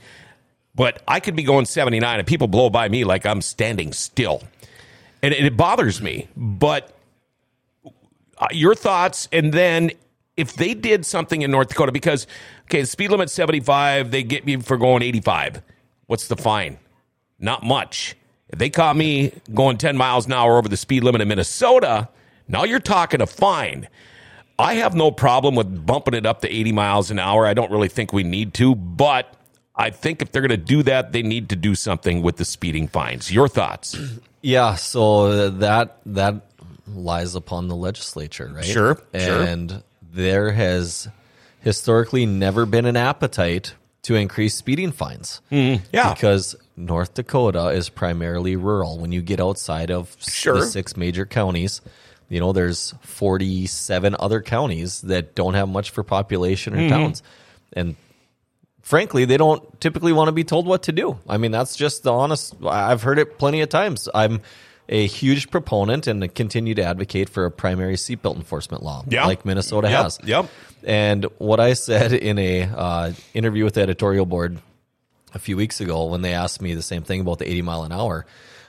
[0.74, 4.42] but I could be going 79 and people blow by me like I'm standing still
[5.34, 6.28] and it, bothers me.
[6.36, 6.92] But
[8.38, 9.92] uh, your thoughts, and then
[10.36, 12.26] if they did something in North Dakota, because
[12.64, 15.62] okay, the speed limit seventy five, they get me for going eighty five.
[16.06, 16.78] What's the fine?
[17.38, 18.16] Not much.
[18.48, 22.08] If they caught me going ten miles an hour over the speed limit in Minnesota,
[22.48, 23.88] now you're talking a fine.
[24.58, 27.44] I have no problem with bumping it up to 80 miles an hour.
[27.46, 29.35] I don't really think we need to, but
[29.76, 32.44] I think if they're going to do that, they need to do something with the
[32.44, 33.30] speeding fines.
[33.30, 33.96] Your thoughts?
[34.42, 36.36] yeah, so that that
[36.88, 38.64] lies upon the legislature, right?
[38.64, 39.42] Sure, sure.
[39.42, 41.08] And there has
[41.60, 45.40] historically never been an appetite to increase speeding fines.
[45.50, 45.84] Mm-hmm.
[45.92, 46.14] Yeah.
[46.14, 48.98] Because North Dakota is primarily rural.
[48.98, 50.60] When you get outside of Sure.
[50.60, 51.80] the six major counties,
[52.28, 56.86] you know, there's 47 other counties that don't have much for population Mm-hmm.
[56.86, 57.22] or towns.
[57.72, 57.96] And
[58.86, 61.18] frankly, they don't typically want to be told what to do.
[61.28, 62.54] I mean, that's just the honest.
[62.64, 64.08] I've heard it plenty of times.
[64.14, 64.40] I'm
[64.88, 69.26] a huge proponent and continue to advocate for a primary seatbelt enforcement law, Yeah.
[69.26, 70.18] like Minnesota Yep, has.
[70.24, 70.46] yep.
[70.84, 74.58] And what I said in a uh, interview with the editorial board
[75.34, 77.82] a few weeks ago when they asked me the same thing about the 80 mile
[77.82, 78.24] an hour,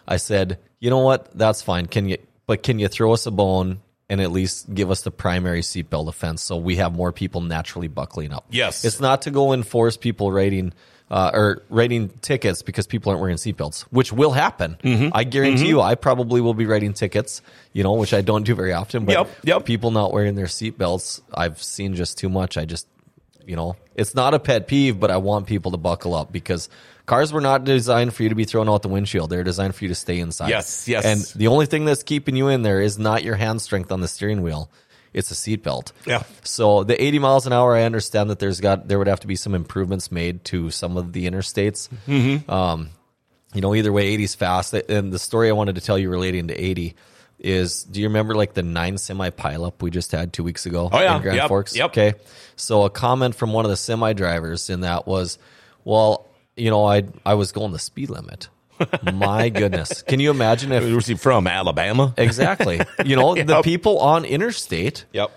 [0.08, 1.86] I said, you know what, that's fine.
[1.86, 5.12] Can you, but can you throw us a bone and at least give us the
[5.12, 8.46] primary seatbelt offense so we have more people naturally buckling up.
[8.50, 8.86] Yes.
[8.86, 10.74] It's not to go and force people writing
[11.10, 14.78] uh, or writing tickets because people aren't wearing seatbelts, which will happen.
[14.84, 15.10] Mm-hmm.
[15.13, 17.41] I guarantee you, I probably will be writing tickets,
[17.72, 19.06] you know, which I don't do very often.
[19.06, 19.65] But Yep, yep.
[19.65, 22.58] people not wearing their seatbelts, I've seen just too much.
[22.58, 22.88] I just,
[23.47, 26.69] you know, it's not a pet peeve, but I want people to buckle up because
[27.05, 29.29] cars were not designed for you to be thrown out the windshield.
[29.29, 30.49] They're designed for you to stay inside.
[30.49, 31.05] Yes, yes.
[31.05, 34.01] And the only thing that's keeping you in there is not your hand strength on
[34.01, 34.69] the steering wheel.
[35.13, 35.93] It's a seatbelt.
[36.05, 36.23] Yeah.
[36.43, 39.27] So the 80 miles an hour, I understand that there's got there would have to
[39.27, 41.89] be some improvements made to some of the interstates.
[42.07, 42.51] Mm-hmm.
[42.51, 42.89] Um,
[43.53, 44.73] you know, either way, 80's fast.
[44.73, 46.95] And the story I wanted to tell you relating to 80
[47.39, 50.89] is, do you remember like the nine semi pileup we just had two weeks ago?
[50.91, 51.15] Oh, yeah.
[51.15, 51.76] in Grand Yep, Forks.
[51.76, 51.91] yep.
[51.91, 52.13] Okay.
[52.56, 55.38] So a comment from one of the semi drivers in that was,
[55.86, 58.50] well, you know, I I was going the speed limit.
[59.13, 61.47] My goodness, can you imagine if Where's he from?
[61.47, 62.13] Alabama?
[62.17, 62.80] exactly?
[63.06, 65.32] You know, the people on interstate Yep.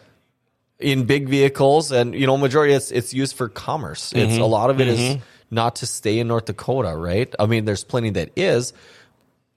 [0.78, 4.42] in big vehicles and you know majority it's it's used for commerce it's Mm-hmm.
[4.42, 5.16] a lot of it is
[5.50, 8.72] not to stay in north dakota right i mean there's plenty that is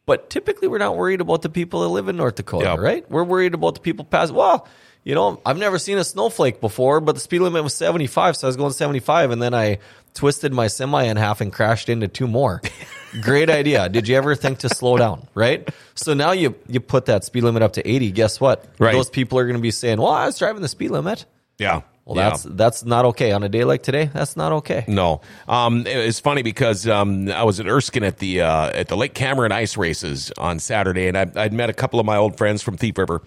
[0.05, 2.79] but typically we're not worried about the people that live in north dakota Yep.
[2.79, 3.11] right?
[3.11, 4.67] We're worried about the people pass well
[5.05, 8.47] you know i've never seen a snowflake before but the speed limit was 75 so
[8.47, 9.79] i was going 75 and then i
[10.13, 12.61] twisted my semi in half and crashed into two more.
[13.21, 13.89] Great idea.
[13.89, 15.67] Did you ever think to slow down right?
[15.95, 18.65] So now you you put that speed limit up to 80 guess what?
[18.79, 18.93] Right.
[18.93, 21.25] those people are going to be saying well i was driving the speed limit.
[21.57, 21.81] Yeah.
[22.05, 22.29] Well, Yeah.
[22.29, 24.09] that's that's not okay on a day like today.
[24.13, 24.83] That's not okay.
[24.87, 28.97] No, um, it's funny because um, I was at Erskine at the uh, at the
[28.97, 32.37] Lake Cameron ice races on Saturday, and I, I'd met a couple of my old
[32.37, 33.21] friends from Thief River,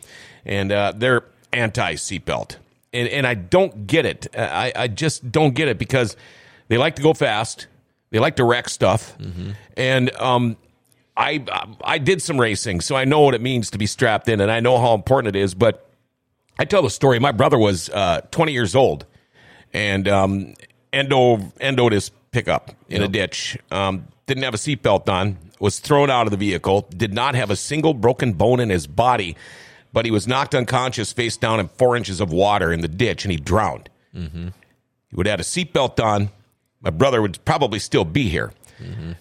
[0.45, 2.57] and uh, they're anti seatbelt,
[2.93, 4.27] and and I don't get it.
[4.37, 6.17] I, I just don't get it because
[6.69, 7.69] they like to go fast,
[8.11, 9.17] they like to wreck stuff,
[9.77, 10.57] and um,
[11.17, 11.43] I
[11.83, 14.51] I did some racing, so I know what it means to be strapped in, and
[14.51, 15.83] I know how important it is, but.
[16.59, 17.19] I tell the story.
[17.19, 19.05] My brother was uh, 20 years old,
[19.73, 20.55] and um,
[20.93, 23.59] endo endoed his pickup in a ditch.
[23.71, 25.39] Um, didn't have a seatbelt on.
[25.59, 26.87] Was thrown out of the vehicle.
[26.95, 29.37] Did not have a single broken bone in his body,
[29.93, 33.25] but he was knocked unconscious, face down in four inches of water in the ditch,
[33.25, 33.89] and he drowned.
[34.13, 36.31] He would have had a seatbelt on.
[36.81, 38.53] My brother would probably still be here.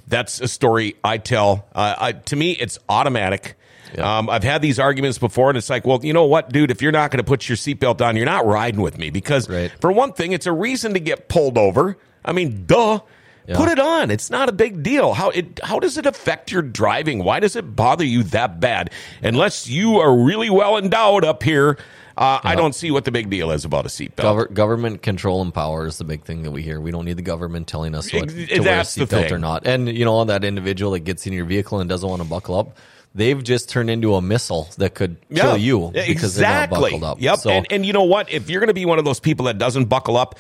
[0.08, 1.66] That's a story I tell.
[1.74, 3.56] Uh, I, to me, it's automatic.
[3.98, 6.72] Um, I've had these arguments before, and it's like, well, you know what, dude?
[6.72, 9.50] If you're not going to put your seatbelt on, you're not riding with me because,
[9.50, 9.72] Right.
[9.80, 11.98] for one thing, it's a reason to get pulled over.
[12.24, 13.00] I mean, duh.
[13.48, 13.58] Yeah.
[13.58, 14.10] Put it on.
[14.10, 15.14] It's not a big deal.
[15.14, 17.24] How it how does it affect your driving?
[17.24, 18.90] Why does it bother you that bad?
[19.22, 21.78] Unless you are really well endowed up here,
[22.18, 24.16] uh, I don't see what the big deal is about a seatbelt.
[24.48, 26.82] Gover- government control and power is the big thing that we hear.
[26.82, 29.68] We don't need the government telling us what to wear a seatbelt or not.
[29.68, 32.58] And you know that individual that gets in your vehicle and doesn't want to buckle
[32.58, 32.76] up,
[33.16, 36.92] they've just turned into a missile that could kill you Yeah, because they're not exactly.
[36.92, 37.22] buckled up.
[37.22, 37.40] Yep.
[37.40, 38.32] So and, and you know what?
[38.32, 40.36] If you're going to be one of those people that doesn't buckle up,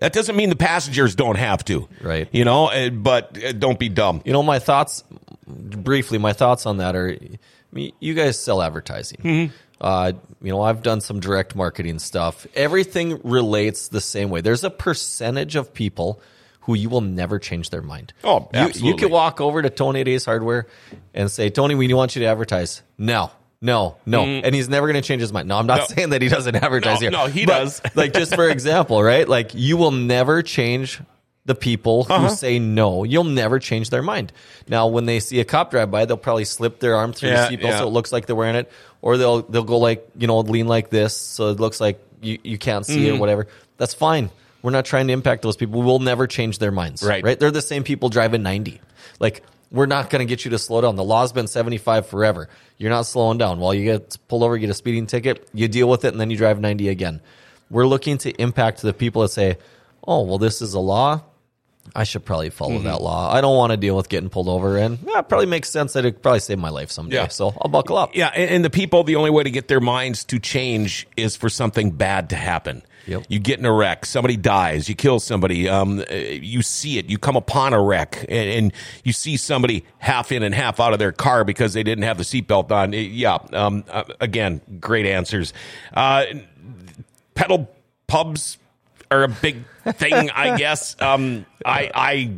[0.00, 1.86] that doesn't mean the passengers don't have to.
[2.02, 2.26] Right.
[2.32, 4.22] You know, uh, but uh, don't be dumb.
[4.24, 5.04] you know my thoughts
[5.46, 7.38] briefly my thoughts on that are I
[7.72, 9.54] mean, you guys sell advertising Mm-hmm.
[9.80, 14.62] uh, you know i've done some direct marketing stuff everything relates the same way there's
[14.64, 16.20] a percentage of people
[16.60, 18.98] who you will never change their mind Oh, you, you absolutely.
[19.02, 20.66] could walk over to tony days hardware
[21.14, 23.30] and say tony we want you to advertise no
[23.62, 25.46] no, no, and he's never going to change his mind.
[25.48, 25.80] No, I'm not.
[25.80, 25.84] No.
[25.94, 27.10] saying that he doesn't advertise No, here.
[27.10, 27.82] no, he But, does.
[27.94, 29.28] like just for example, right?
[29.28, 30.98] Like you will never change
[31.44, 32.28] the people who Uh-huh.
[32.30, 33.04] say no.
[33.04, 34.32] You'll never change their mind.
[34.66, 37.50] Now, when they see a cop drive by, they'll probably slip their arm through Yeah,
[37.50, 37.78] the seatbelt yeah.
[37.80, 40.66] so it looks like they're wearing it, or they'll they'll go like you know lean
[40.66, 43.06] like this so it looks like you, you can't see Mm-hmm.
[43.08, 43.46] it or whatever.
[43.76, 44.30] That's fine.
[44.62, 45.82] We're not trying to impact those people.
[45.82, 47.02] We'll never change their minds.
[47.02, 47.24] Right.
[47.24, 47.38] Right.
[47.38, 48.80] They're the same people driving 90.
[49.18, 50.96] Like we're not going to get you to slow down.
[50.96, 52.48] The law's been 75 forever.
[52.76, 53.58] You're not slowing down.
[53.60, 56.20] While you get pulled over, you get a speeding ticket, you deal with it, and
[56.20, 57.20] then you drive 90 again.
[57.70, 59.58] We're looking to impact the people that say,
[60.06, 61.22] oh, well, this is a law.
[61.94, 62.84] I should probably follow Mm-hmm.
[62.84, 63.32] that law.
[63.32, 64.76] I don't want to deal with getting pulled over.
[64.76, 67.16] And yeah, it probably makes sense that it probably save my life someday.
[67.16, 67.28] Yeah.
[67.28, 68.14] So I'll buckle up.
[68.14, 71.36] Yeah, and, and the people, the only way to get their minds to change is
[71.36, 72.82] for something bad to happen.
[73.10, 73.24] Yep.
[73.28, 77.10] You get in a wreck, somebody dies, you kill somebody, um, uh, you see it,
[77.10, 80.92] you come upon a wreck, and, and you see somebody half in and half out
[80.92, 82.94] of their car because they didn't have the seatbelt on.
[82.94, 85.52] Uh, Yeah, um, uh, again, great answers.
[85.92, 86.24] Uh,
[87.34, 87.68] pedal
[88.06, 88.58] pubs
[89.10, 90.94] are a big thing, I guess.
[91.02, 92.32] Um, I, I,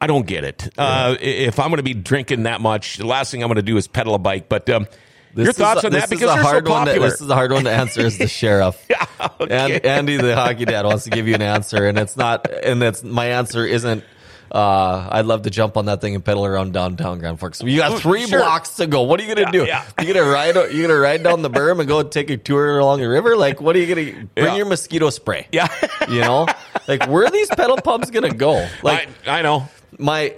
[0.00, 0.70] I don't get it.
[0.78, 3.62] Uh, if I'm going to be drinking that much, the last thing I'm going to
[3.62, 4.48] do is pedal a bike.
[4.48, 4.86] But um,
[5.34, 7.00] This your thoughts a- on this that is because a they're hard so one to-
[7.00, 8.84] this is a hard one to answer as the sheriff.
[8.90, 9.06] yeah,
[9.40, 9.54] okay.
[9.74, 12.82] and Andy, the hockey dad, wants to give you an answer, and it's not, and
[12.82, 14.04] it's my answer isn't
[14.52, 17.62] Uh, I'd love to jump on that thing and pedal around downtown Grand Forks.
[17.62, 18.40] You got three Sure.
[18.40, 19.02] blocks to go.
[19.02, 19.64] What are you gonna Yeah, do?
[19.64, 19.84] yeah.
[20.02, 20.56] You gonna ride?
[20.74, 23.36] You gonna ride down the berm and go take a tour along the river?
[23.36, 24.56] Like, what are you gonna bring Yeah.
[24.56, 25.46] your mosquito spray?
[25.52, 25.68] Yeah.
[26.08, 26.48] you know,
[26.88, 28.66] like where are these pedal pumps gonna go?
[28.82, 29.68] Like I, I know.
[29.98, 30.34] my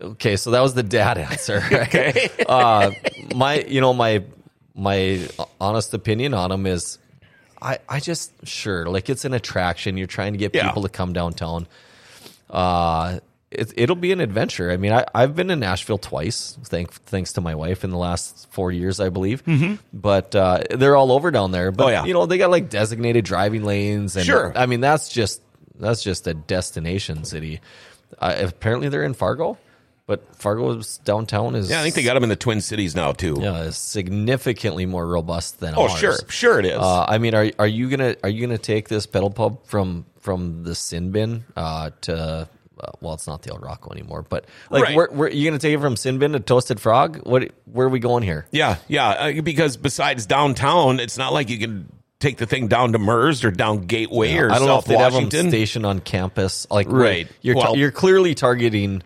[0.00, 1.58] okay, so that was the dad answer.
[1.70, 1.82] Right?
[1.94, 2.30] Okay.
[2.48, 2.90] uh,
[3.34, 4.22] my you know my
[4.74, 5.26] my
[5.60, 6.98] honest opinion on them is
[7.60, 9.96] I I just sure like it's an attraction.
[9.96, 10.66] You're trying to get Yeah.
[10.68, 11.66] people to come downtown.
[12.50, 13.20] Uh
[13.50, 14.70] it, it'll be an adventure.
[14.70, 17.96] I mean, I, I've been in Nashville twice, thank, thanks to my wife in the
[17.96, 19.42] last four years, I believe.
[19.46, 19.76] Mm-hmm.
[19.90, 21.72] But uh, they're all over down there.
[21.72, 22.04] But Oh, yeah.
[22.04, 24.52] you know, they got like designated driving lanes, and Sure.
[24.54, 25.40] I mean, that's just
[25.80, 27.60] that's just a destination city.
[28.18, 29.56] Uh, apparently, they're in Fargo,
[30.08, 33.12] but Fargo's downtown is Yeah, I think they got them in the Twin Cities now
[33.12, 33.36] too.
[33.40, 35.98] yeah, is significantly more robust than Oh, ours.
[35.98, 36.78] sure, sure it is.
[36.78, 40.06] Uh, I mean, are are you gonna are you gonna take this pedal pub from
[40.18, 42.48] from the sin bin uh, to
[42.80, 44.94] uh, well, it's not the El Roco anymore, but like, Right.
[44.96, 47.20] where, where you gonna take it from sin bin to Toasted Frog?
[47.24, 48.46] What where are we going here?
[48.50, 49.08] yeah, yeah.
[49.08, 53.44] Uh, because besides downtown, it's not like you can take the thing down to Mers
[53.44, 56.66] or down Gateway or I don't know if South they'd have them stationed on campus.
[56.70, 57.28] Like, Right.
[57.42, 59.02] You're Well- you're clearly targeting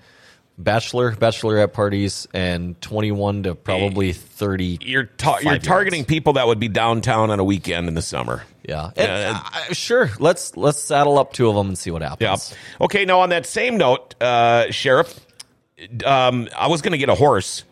[0.58, 4.78] bachelor bachelorette parties and 21 to probably 30.
[4.82, 8.44] you're ta- you're targeting people that would be downtown on a weekend in the summer.
[8.68, 10.10] Yeah, And, uh, sure.
[10.20, 12.54] Let's let's saddle up two of them and see what happens.
[12.78, 12.84] Yeah.
[12.84, 13.04] Okay.
[13.04, 15.18] Now, on that same note, uh, Sheriff,
[16.04, 17.64] um, I was going to get a horse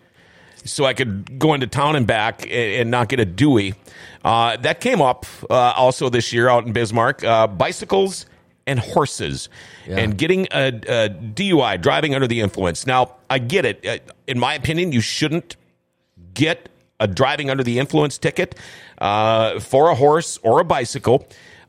[0.64, 3.74] so I could go into town and back and, and not get a Dewey.
[4.24, 7.22] Uh, that came up uh, also this year out in Bismarck.
[7.24, 8.26] Uh, bicycles
[8.71, 9.49] and horses,
[9.87, 9.97] Yeah.
[9.99, 12.87] and getting a, a DUI, driving under the influence.
[12.87, 13.87] Now, I get it.
[13.87, 15.57] Uh, In my opinion, you shouldn't
[16.35, 16.68] get
[17.01, 18.55] a driving under the influence ticket
[18.99, 21.27] uh, for a horse or a bicycle.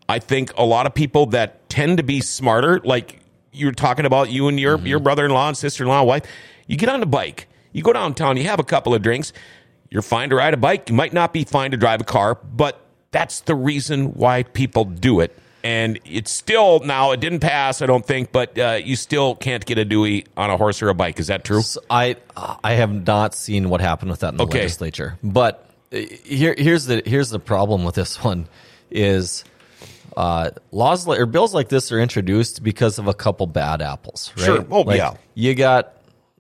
[0.08, 3.20] I think a lot of people that tend to be smarter, like
[3.52, 6.24] you're talking about you and your, your brother in law and sister in law, wife,
[6.68, 9.34] you get on a bike, you go downtown, you have a couple of drinks,
[9.89, 10.89] you're fine to ride a bike.
[10.89, 14.86] You might not be fine to drive a car, but that's the reason why people
[14.86, 15.38] do it.
[15.64, 19.64] And it's still now, it didn't pass, I don't think, but uh, you still can't
[19.66, 21.20] get a Dewey on a horse or a bike.
[21.20, 21.62] Is that true?
[21.62, 22.16] So I
[22.64, 24.59] I have not seen what happened with that in the Okay.
[24.62, 25.18] legislature.
[25.24, 28.47] But uh, here here's the here's the problem with this one
[28.89, 29.43] is
[30.18, 34.45] uh, laws or bills like this are introduced because of a couple bad apples, right?
[34.45, 34.66] Sure.
[34.70, 35.14] Oh, Like, yeah.
[35.36, 35.93] You got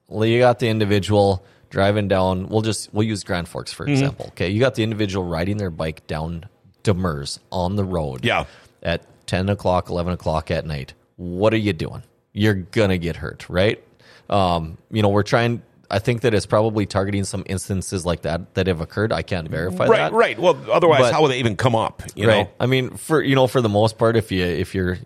[0.07, 2.49] well, you got the individual driving down.
[2.49, 3.77] We'll just we'll use Grand Forks Mm-hmm.
[3.83, 4.25] for example.
[4.29, 6.45] Okay, you got the individual riding their bike down
[6.83, 8.25] DeMers on the road.
[8.25, 8.45] Yeah.
[8.83, 10.93] At ten o'clock, eleven o'clock at night.
[11.15, 12.03] What are you doing?
[12.33, 13.81] You're gonna get hurt, right?
[14.29, 15.61] Um, you know, we're trying.
[15.89, 19.11] I think that it's probably targeting some instances like that that have occurred.
[19.13, 20.13] I can't verify Right, that.
[20.13, 20.37] right.
[20.39, 22.01] Well, otherwise, But- how would they even come up?
[22.15, 22.43] You right.
[22.45, 22.49] know?
[22.59, 24.97] I mean, for you know, for the most part, if you if you're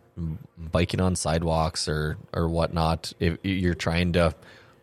[0.58, 4.34] biking on sidewalks or or whatnot, if you're trying to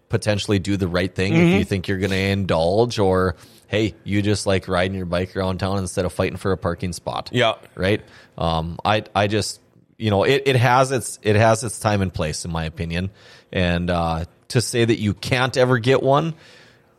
[0.09, 1.47] potentially do the right thing, Mm-hmm.
[1.55, 3.35] if you think you're going to indulge, or
[3.73, 6.93] hey, you just like riding your bike around town instead of fighting for a parking
[6.93, 7.31] spot.
[7.33, 7.55] Yeah.
[7.75, 8.03] Right.
[8.39, 8.79] Um.
[8.85, 9.61] I I just
[9.99, 13.11] you know it it has its it has its time and place in my opinion,
[13.53, 16.35] and uh, to say that you can't ever get one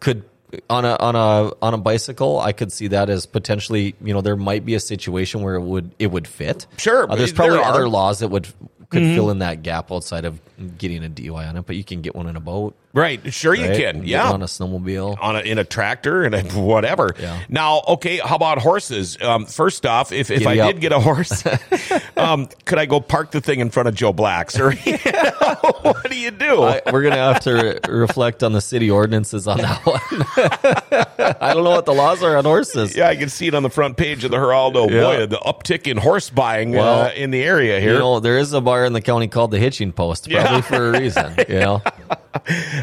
[0.01, 0.25] could
[0.69, 4.21] on a on a on a bicycle i could see that as potentially you know
[4.21, 7.57] there might be a situation where it would it would fit Sure, Uh, there's probably.
[7.57, 7.69] Mm-hmm.
[7.69, 8.47] other laws that would
[8.93, 10.39] could fill in that gap outside of
[10.77, 13.33] getting a dui on it but you can get one in a boat Right.
[13.33, 14.05] Sure, you can.
[14.05, 14.31] Yeah.
[14.31, 17.15] on a snowmobile on a, in a tractor and a whatever.
[17.19, 17.41] Yeah.
[17.49, 19.17] Now, okay, how about horses?
[19.19, 20.73] Um, first off, if, if I up.
[20.73, 21.43] did get a horse,
[22.17, 24.59] um, could I go park the thing in front of Joe Black's?
[24.59, 26.61] Or you know, what do you do?
[26.61, 29.99] I, we're gonna have to re- reflect on the city ordinances on that one
[31.41, 33.63] i don't know what the laws are on horses yeah, I can see it on
[33.63, 34.89] the front page of the Heraldo.
[34.89, 35.01] Yeah.
[35.01, 37.93] Boy, the uptick in horse buying Well, uh, in the area here.
[37.93, 40.61] you know there is a bar in the county called the hitching post probably Yeah.
[40.61, 41.81] for a reason you know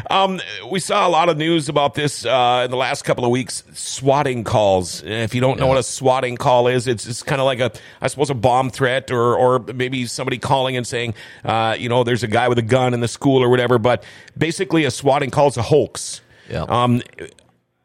[0.09, 0.39] Um,
[0.71, 3.63] we saw a lot of news about this uh, in the last couple of weeks.
[3.73, 5.03] Swatting calls.
[5.03, 7.71] If you don't know what a swatting call is, it's it's kind of like a,
[8.01, 12.03] I suppose, a bomb threat, or or maybe somebody calling and saying, uh, you know,
[12.05, 13.77] there's a guy with a gun in the school or whatever.
[13.77, 14.03] But
[14.37, 16.21] basically, a swatting call is a hoax.
[16.49, 16.63] Yeah.
[16.63, 17.01] Um,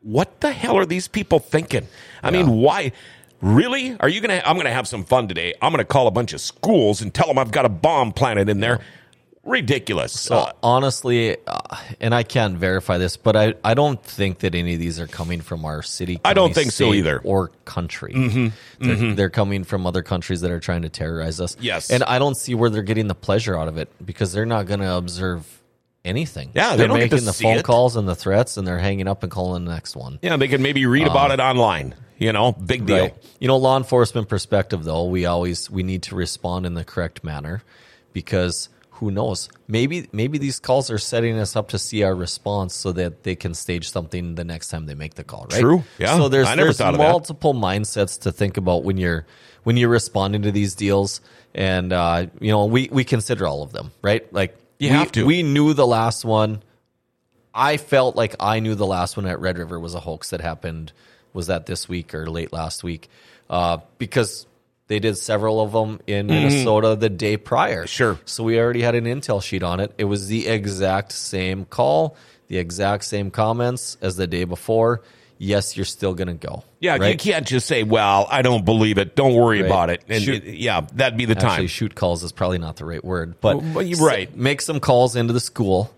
[0.02, 1.88] what the hell are these people thinking?
[2.22, 2.92] I mean, why?
[3.40, 3.96] Really?
[4.00, 4.42] Are you gonna?
[4.44, 5.54] I'm gonna have some fun today.
[5.60, 8.48] I'm gonna call a bunch of schools and tell them I've got a bomb planted
[8.48, 8.80] in there.
[9.44, 10.12] Ridiculous.
[10.18, 14.56] So Uh, honestly, uh, and I can't verify this, but I, I don't think that
[14.56, 16.20] any of these are coming from our city.
[16.24, 17.20] I don't county, think so either.
[17.22, 18.50] Or country.
[18.80, 21.56] They're, they're coming from other countries that are trying to terrorize us.
[21.60, 21.90] Yes.
[21.90, 24.66] and I don't see where they're getting the pleasure out of it because they're not
[24.66, 25.46] going to observe
[26.04, 26.50] anything.
[26.52, 27.64] Yeah, they they're to making the phone it.
[27.64, 30.18] calls and the threats, and they're hanging up and calling the next one.
[30.22, 31.94] Yeah, they can maybe read about it online.
[32.18, 33.04] You know, big deal.
[33.04, 33.14] Right.
[33.40, 37.22] You know, law enforcement perspective though, we always we need to respond in the correct
[37.22, 37.62] manner
[38.12, 39.50] because who knows?
[39.68, 43.34] Maybe maybe these calls are setting us up to see our response so that they
[43.34, 45.60] can stage something the next time they make the call, right?
[45.60, 45.84] True.
[45.98, 46.16] Yeah.
[46.16, 47.08] So there's there's thought of that.
[47.08, 49.26] multiple mindsets to think about when you're
[49.64, 51.20] when you're responding to these deals,
[51.54, 54.32] and uh, you know we we consider all of them, right?
[54.32, 55.26] Like You we, have to.
[55.26, 56.62] We knew the last one.
[57.52, 60.40] I felt like I knew the last one at Red River was a hoax that
[60.40, 60.92] happened.
[61.36, 63.08] Was that this week or late last week?
[63.48, 64.46] Uh, because
[64.88, 67.80] they did several of them in Minnesota the day prior.
[67.82, 67.86] Mm-hmm.
[67.86, 68.18] Sure.
[68.24, 69.92] So we already had an intel sheet on it.
[69.98, 72.16] It was the exact same call,
[72.48, 75.02] the exact same comments as the day before.
[75.38, 76.64] Yes, you're still going to go.
[76.80, 79.14] Yeah, you can't just say, "Well, I don't believe it.
[79.14, 79.66] Don't worry Right.
[79.66, 80.44] about it." And Shoot.
[80.44, 81.50] yeah, that'd be the time.
[81.50, 84.34] Actually, shoot calls is probably not the right word, but, Well, but you're right.
[84.34, 85.92] Make some calls into the school,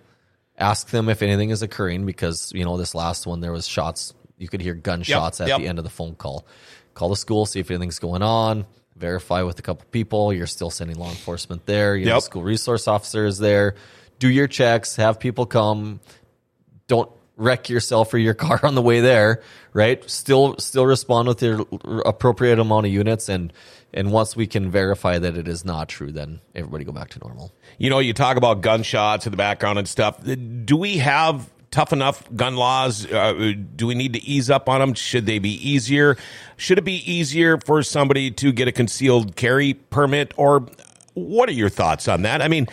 [0.58, 4.12] ask them if anything is occurring because you know this last one there was shots.
[4.38, 5.58] You could hear gunshots at yep.
[5.60, 6.46] the end of the phone call.
[6.94, 8.66] Call the school, see if anything's going on.
[8.96, 10.32] Verify with a couple people.
[10.32, 11.96] You're still sending law enforcement there.
[11.96, 12.22] You know, Yep.
[12.22, 13.74] school resource officer is there.
[14.18, 14.96] Do your checks.
[14.96, 16.00] Have people come
[16.88, 20.08] don't wreck yourself or your car on the way there, right?
[20.10, 21.64] Still, still respond with your
[22.04, 23.52] appropriate amount of units, and
[23.94, 27.18] and once we can verify that it is not true, then everybody go back to
[27.20, 27.52] normal.
[27.78, 30.18] you know, you talk about gunshots in the background and stuff.
[30.64, 31.48] Do we have
[31.78, 33.06] tough enough gun laws?
[33.06, 34.94] Uh, do we need to ease up on them?
[34.94, 36.16] Should they be easier?
[36.56, 40.34] Should it be easier for somebody to get a concealed carry permit?
[40.36, 40.66] Or
[41.14, 42.42] what are your thoughts on that?
[42.42, 42.66] I mean,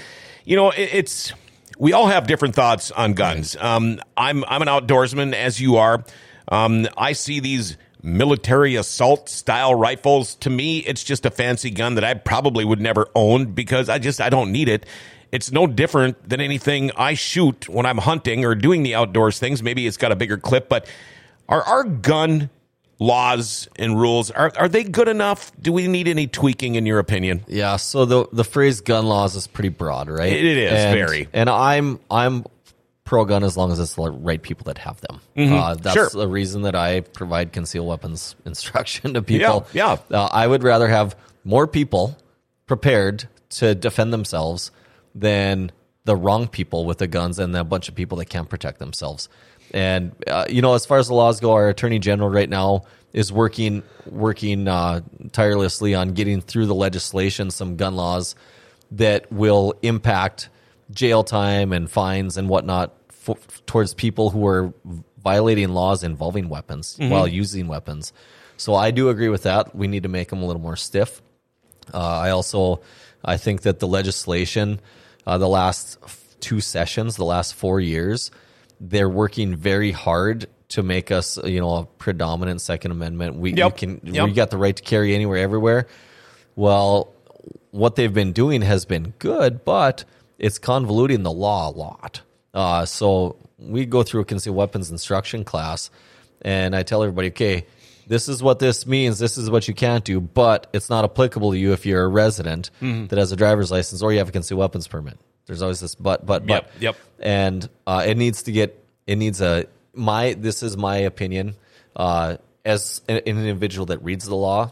[0.43, 1.31] you know, it, it's
[1.77, 3.55] we all have different thoughts on guns.
[3.57, 6.03] Um, I'm I'm an outdoorsman, as you are.
[6.47, 10.33] Um, I see these military assault style rifles.
[10.37, 13.99] To me, it's just a fancy gun that I probably would never own because I
[13.99, 14.87] just I don't need it.
[15.35, 19.61] It's no different than anything I shoot when I'm hunting or doing the outdoors things.
[19.61, 20.87] Maybe it's got a bigger clip, but
[21.49, 22.49] are our gun
[22.99, 25.51] laws and rules are are they good enough?
[25.61, 27.43] Do we need any tweaking in your opinion?
[27.47, 27.75] Yeah.
[27.75, 30.31] So the the phrase gun laws is pretty broad, right?
[30.31, 31.27] It- is, And- very.
[31.33, 32.45] And I'm I'm
[33.03, 35.19] pro gun as long as it's the right people that have them.
[35.37, 35.93] Uh, that's Mm-hmm.
[35.93, 36.09] Sure.
[36.21, 39.67] the reason that I provide concealed weapons instruction to people.
[39.73, 42.17] Yeah, Uh, I would rather have more people
[42.65, 44.71] prepared to defend themselves
[45.15, 45.71] than
[46.03, 49.27] the wrong people with the guns and a bunch of people that can't protect themselves.
[49.71, 52.83] And uh, you know, as far as the laws go, our attorney general right now
[53.13, 55.01] is working working uh,
[55.31, 58.35] tirelessly on getting through the legislation some gun laws
[58.91, 60.49] that will impact
[60.91, 64.71] jail time and fines and whatnot for, towards people who are
[65.23, 68.13] violating laws involving weapons while using weapons.
[68.57, 69.75] So I do agree with that.
[69.75, 71.21] We need to make them a little more stiff.
[71.91, 72.81] Uh, I also
[73.23, 74.79] I think that the legislation,
[75.25, 75.97] uh, the last
[76.39, 78.31] two sessions, the last four years,
[78.79, 83.35] they're working very hard to make us, you know, a predominant Second Amendment.
[83.37, 83.73] We, Yep.
[83.73, 84.25] we can Yep.
[84.25, 85.87] we got the right to carry anywhere, everywhere.
[86.55, 87.13] Well,
[87.71, 90.05] what they've been doing has been good, but
[90.39, 92.21] it's convoluting the law a lot.
[92.53, 95.89] Uh, so we go through a concealed weapons instruction class,
[96.41, 97.65] and I tell everybody, okay,
[98.07, 99.19] this is what this means.
[99.19, 102.07] This is what you can't do, but it's not applicable to you if you're a
[102.07, 103.07] resident Mm-hmm.
[103.07, 105.17] that has a driver's license or you have a concealed weapons permit.
[105.45, 106.65] There's always this but, but, but.
[106.65, 106.95] Yep, yep.
[107.19, 108.83] And uh, it needs to get.
[109.05, 110.33] It needs a my.
[110.33, 111.55] This is my opinion.
[111.95, 114.71] Uh, as an, an individual that reads the law,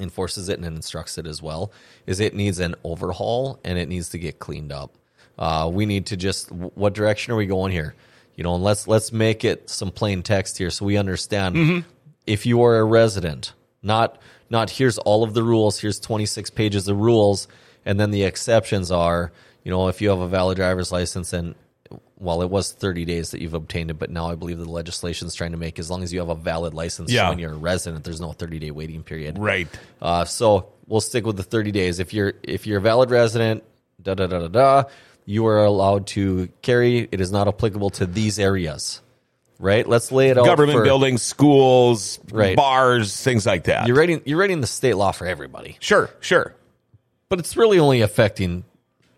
[0.00, 1.72] enforces it and instructs it as well
[2.06, 4.96] is it needs an overhaul and it needs to get cleaned up
[5.38, 7.94] uh, we need to just what direction are we going here
[8.36, 11.84] you know and let's let's make it some plain text here so we understand
[12.28, 13.52] if you are a resident
[13.82, 14.18] not
[14.50, 17.48] not here's all of the rules here's 26 pages of rules
[17.84, 19.32] and then the exceptions are
[19.64, 21.54] you know if you have a valid driver's license and
[22.20, 25.26] well, it was 30 days that you've obtained it, but now I believe the legislation
[25.28, 27.28] is trying to make as long as you have a valid license Yeah.
[27.30, 29.38] when you're a resident, there's no 30 day waiting period.
[29.38, 29.68] Right.
[30.02, 31.98] Uh, so we'll stick with the 30 days.
[32.00, 33.62] If you're if you're a valid resident,
[34.02, 34.84] da da da da da,
[35.26, 37.08] you are allowed to carry.
[37.12, 39.00] It is not applicable to these areas,
[39.58, 39.86] right?
[39.88, 40.44] Let's lay it out.
[40.46, 42.56] Government for- buildings, schools, Right.
[42.56, 43.86] bars, things like that.
[43.86, 46.54] You're writing you're writing the state law for everybody, sure, sure.
[47.28, 48.64] but it's really only affecting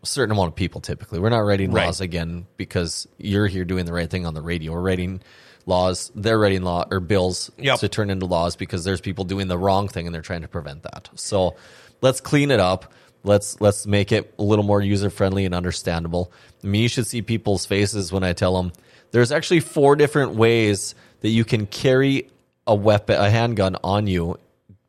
[0.03, 0.81] a certain amount of people.
[0.81, 1.87] Typically, we're not writing Right.
[1.87, 4.73] laws again because you're here doing the right thing on the radio.
[4.73, 5.21] We're writing
[5.67, 6.11] laws.
[6.15, 7.81] They're writing law or bills Yep.
[7.81, 10.49] to turn into laws because there's people doing the wrong thing and they're trying to
[10.49, 11.11] prevent that.
[11.17, 11.55] So
[12.01, 12.93] let's clean it up.
[13.23, 16.33] Let's let's make it a little more user friendly and understandable.
[16.65, 18.73] I mean, you should see people's faces when I tell them
[19.13, 22.29] there's actually four different ways that you can carry
[22.67, 24.39] a weapon, a handgun on you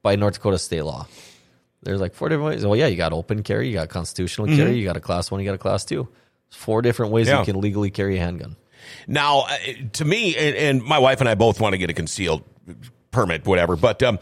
[0.04, 1.08] by North Dakota state law.
[1.84, 2.66] There's like four different ways.
[2.66, 5.40] Well, yeah, you got open carry, you got constitutional carry, you got a class one,
[5.42, 6.08] you got a class two.
[6.50, 7.34] Four different ways Mm-hmm.
[7.36, 7.40] Yeah.
[7.40, 8.56] you can legally carry a handgun.
[9.08, 9.58] Now, uh,
[9.94, 12.44] to me, and, and my wife and I both want to get a concealed
[13.12, 13.76] permit, whatever.
[13.76, 14.20] But um,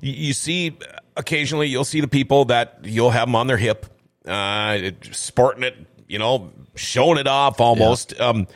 [0.00, 0.76] you, you see,
[1.16, 3.86] occasionally you'll see the people that you'll have them on their hip,
[4.26, 4.78] uh,
[5.10, 5.76] sporting it.
[6.08, 8.18] you know, showing it off almost.
[8.20, 8.46] Um,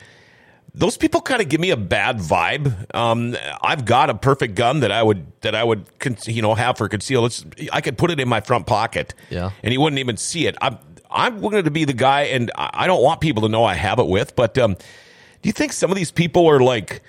[0.79, 2.95] those people kind of give me a bad vibe.
[2.95, 6.55] Um, I've got a perfect gun that I would that I would con- you know
[6.55, 7.25] have for conceal.
[7.27, 9.51] It's, I could put it in my front pocket, Yeah.
[9.63, 10.57] and he wouldn't even see it.
[10.61, 10.79] I'm
[11.11, 13.75] I'm going to be the guy, and I I don't want people to know I
[13.75, 14.37] have it with.
[14.37, 17.03] But um, do you think some of these people are like?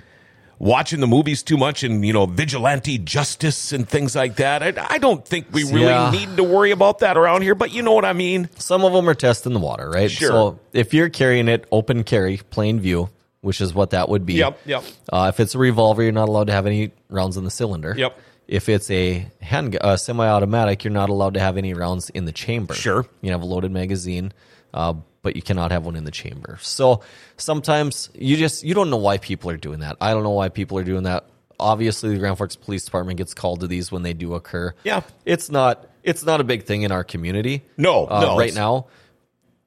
[0.60, 4.64] Watching the movies too much and you know vigilante justice and things like that.
[4.64, 6.10] I, I don't think we really Yeah.
[6.10, 8.50] need to worry about that around here, but you know what I mean.
[8.58, 10.10] Some of them are testing the water, right?
[10.10, 10.30] Sure.
[10.30, 13.10] So if you're carrying it open carry, plain view,
[13.48, 14.34] which is what that would be.
[14.34, 14.84] Yep, yep.
[15.10, 17.96] Uh, if it's a revolver, you're not allowed to have any rounds in the cylinder.
[17.98, 18.20] Yep.
[18.46, 22.34] If it's a hand uh, semi-automatic, you're not allowed to have any rounds in the
[22.34, 22.74] chamber.
[22.74, 23.06] Sure.
[23.22, 24.34] You have a loaded magazine,
[24.74, 26.60] uh, but you cannot have one in the chamber.
[26.62, 27.04] So
[27.38, 29.96] sometimes you just you don't know why people are doing that.
[30.02, 31.26] I don't know why people are doing that.
[31.58, 34.76] Obviously, the Grand Forks Police Department gets called to these when they do occur.
[34.84, 35.04] Yeah.
[35.24, 37.64] it's not it's not a big thing in our community.
[37.78, 38.88] No, uh, no, right now.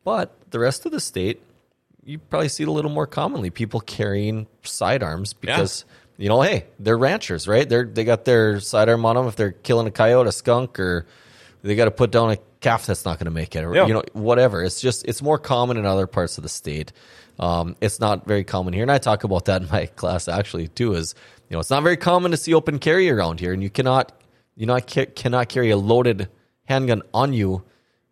[0.05, 1.41] But the rest of the state,
[2.05, 3.51] you probably see it a little more commonly.
[3.51, 5.85] People carrying sidearms because
[6.17, 7.69] you know, hey, they're ranchers, right?
[7.69, 11.07] They're they got their sidearm on them if they're killing a coyote, a skunk, or
[11.63, 13.87] they got to put down a calf that's not going to make it, or Yeah.
[13.87, 14.63] you know, whatever.
[14.63, 16.93] It's just it's more common in other parts of the state.
[17.39, 20.69] Um, it's not very common here, and I talk about that in my class actually
[20.69, 20.93] too.
[20.95, 21.15] Is
[21.49, 24.13] you know, it's not very common to see open carry around here, and you cannot
[24.57, 26.29] you know, ca- cannot carry a loaded
[26.67, 27.63] handgun on you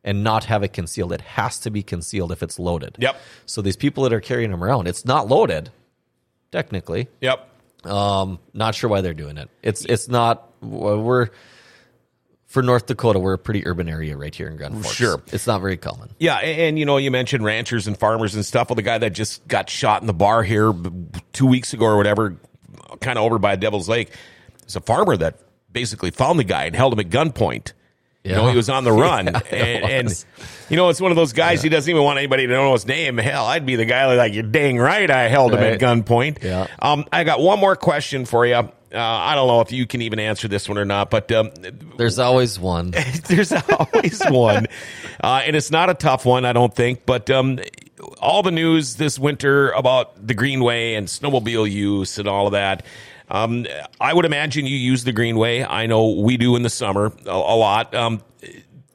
[0.09, 1.13] and not have it concealed.
[1.13, 2.97] It has to be concealed if it's loaded.
[2.99, 3.21] Yep.
[3.45, 5.71] So these people that are carrying them around, it's not loaded,
[6.51, 7.09] technically.
[7.21, 7.47] Yep.
[7.85, 9.51] Um, not sure why they're doing it.
[9.63, 10.51] It's it's not.
[10.63, 11.29] We're
[12.47, 13.19] for North Dakota.
[13.19, 14.97] We're a pretty urban area right here in Grand Forks.
[14.97, 15.23] Sure.
[15.27, 16.09] it's not very common.
[16.19, 18.71] Yeah, and, and, you know, you mentioned ranchers and farmers and stuff.
[18.71, 20.73] Well, the guy that just got shot in the bar here
[21.35, 22.37] two weeks ago or whatever,
[23.01, 24.11] kind of over by Devil's Lake,
[24.67, 25.39] is a farmer that
[25.71, 27.75] basically found the guy and held him at gunpoint.
[28.25, 30.25] You know, he was on the run, Yeah, and, and
[30.69, 31.63] you know, it's one of those guys.
[31.63, 33.17] He doesn't even want anybody to know his name.
[33.17, 36.67] Hell, I'd be the guy like, "You're dang right, I held him at gunpoint." Yeah.
[36.79, 38.55] Um, I got one more question for you.
[38.55, 41.51] Uh, I don't know if you can even answer this one or not, but um,
[41.97, 42.91] There's always one.
[43.29, 44.67] there's always one,
[45.23, 47.05] uh, and it's not a tough one, I don't think.
[47.07, 47.61] But um,
[48.21, 52.85] all the news this winter about the Greenway and snowmobile use and all of that.
[53.31, 53.67] Um,
[54.01, 55.63] I would imagine you use the Greenway.
[55.63, 57.95] I know we do in the summer a, a lot.
[57.95, 58.23] Um,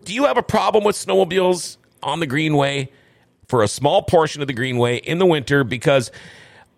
[0.04, 2.90] do you have a problem with snowmobiles on the Greenway
[3.48, 5.64] for a small portion of the Greenway in the winter?
[5.64, 6.12] Because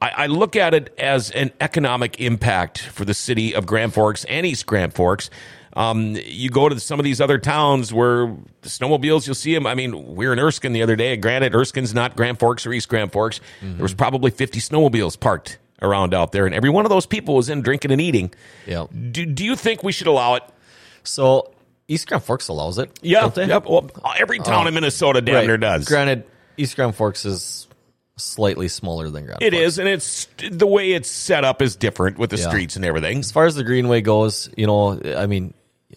[0.02, 4.26] I, I look at it as an economic impact for the city of Grand Forks
[4.26, 5.30] and East Grand Forks.
[5.74, 8.28] Um, you go to some of these other towns where
[8.62, 9.68] the snowmobiles, you'll see them.
[9.68, 11.18] I mean, we were in Erskine the other day.
[11.18, 13.42] Granted, Erskine's not Grand Forks or East Grand Forks.
[13.62, 17.36] There was probably 50 snowmobiles parked around out there, and every one of those people
[17.36, 18.34] was in drinking and eating.
[18.66, 18.86] Yeah.
[19.12, 20.44] Do, do you think we should allow it?
[21.04, 21.54] So
[21.88, 22.98] East Grand Forks allows it.
[23.02, 23.30] Yeah.
[23.36, 23.66] Yep.
[23.68, 24.68] Well, every town oh.
[24.68, 25.48] in Minnesota damn Right.
[25.48, 25.86] near does.
[25.86, 26.24] Granted,
[26.58, 27.68] East Grand Forks is
[28.18, 29.66] slightly smaller than Grand It Forks.
[29.66, 32.48] is, and it's the way it's set up is different with the Yeah.
[32.48, 33.20] streets and everything.
[33.20, 35.54] As far as the Greenway goes, you know, I mean,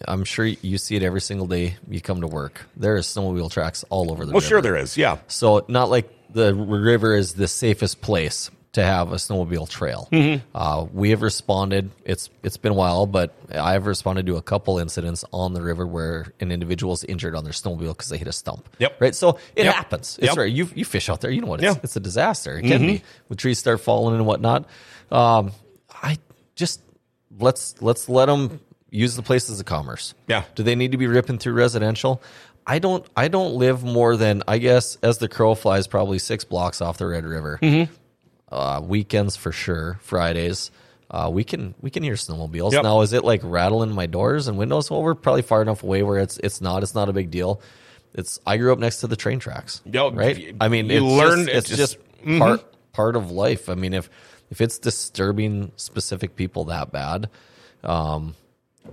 [0.07, 2.65] I'm sure you see it every single day you come to work.
[2.75, 4.47] There is snowmobile tracks all over the Well, river.
[4.47, 4.97] sure there is.
[4.97, 5.17] Yeah.
[5.27, 10.07] So not like the river is the safest place to have a snowmobile trail.
[10.11, 10.45] Mm-hmm.
[10.55, 11.89] Uh, we have responded.
[12.05, 15.61] It's it's been a while, but I have responded to a couple incidents on the
[15.61, 18.69] river where an individual is injured on their snowmobile because they hit a stump.
[18.77, 19.01] Yep.
[19.01, 19.15] Right.
[19.15, 19.73] So it Yep.
[19.73, 20.17] happens.
[20.21, 20.37] It's Yep.
[20.37, 20.51] right.
[20.51, 21.31] You you fish out there.
[21.31, 21.61] You know what?
[21.61, 21.71] It's, Yeah.
[21.73, 21.85] Mm-hmm.
[21.85, 22.57] it's a disaster.
[22.59, 24.65] It can be when trees start falling and whatnot.
[25.11, 25.51] Um,
[26.03, 26.17] I
[26.55, 26.81] just
[27.39, 28.59] let's let's let them
[28.91, 30.13] use the place as a commerce.
[30.27, 30.43] Yeah.
[30.55, 32.21] Do they need to be ripping through residential?
[32.67, 33.03] I don't.
[33.17, 36.99] I don't live more than I guess as the crow flies, probably six blocks off
[36.99, 37.57] the Red River.
[37.63, 37.91] Mm-hmm.
[38.51, 39.99] Uh, weekends for sure.
[40.01, 40.71] Fridays.
[41.11, 42.83] Uh, we can we can hear snowmobiles Yep.
[42.83, 43.01] now.
[43.01, 44.89] Is it like rattling my doors and windows?
[44.91, 46.83] Well, we're probably far enough away where it's it's not.
[46.83, 47.61] It's not a big deal.
[48.13, 49.81] It's I grew up next to the train tracks.
[49.91, 50.55] Yo, right.
[50.61, 52.39] I mean, you it's learn- Just, it's it's just, just- mm-hmm.
[52.39, 53.69] part part of life.
[53.69, 54.09] I mean, if
[54.51, 57.29] if it's disturbing specific people that bad,
[57.83, 58.35] um,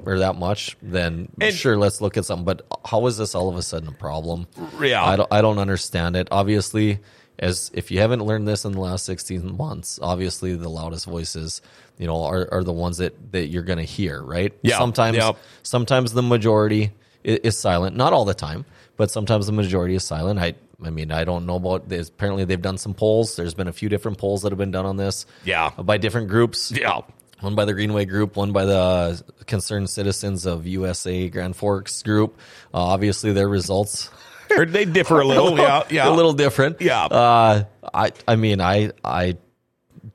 [0.04, 2.44] or that much, then And- sure, let's look at something.
[2.44, 4.46] But how is this all of a sudden a problem?
[4.80, 5.02] Yeah.
[5.04, 6.28] I don't, I don't understand it.
[6.30, 6.98] Obviously,
[7.38, 11.60] as if you haven't learned this in the last 16 months, obviously the loudest voices,
[11.98, 14.52] you know, are, are the ones that, that you're going to hear, right?
[14.62, 14.78] Yeah.
[14.78, 15.32] Sometimes, Yeah.
[15.62, 16.92] sometimes the majority
[17.24, 17.94] is, is silent.
[17.96, 18.64] Not all the time,
[18.96, 20.40] but sometimes the majority is silent.
[20.40, 22.08] I, I mean, I don't know about this.
[22.08, 23.36] Apparently, they've done some polls.
[23.36, 25.26] There's been a few different polls that have been done on this.
[25.44, 25.70] Yeah.
[25.70, 27.00] By different groups Yeah.
[27.40, 32.38] one by the Greenway Group, one by the Concerned Citizens of USA Grand Forks Group.
[32.72, 34.10] Uh, obviously, their results
[34.56, 35.56] Or they differ a little.
[35.58, 35.82] Yeah.
[35.90, 36.08] Yeah.
[36.08, 36.80] a little different.
[36.80, 37.04] Yeah.
[37.04, 39.36] Uh, I I mean, I I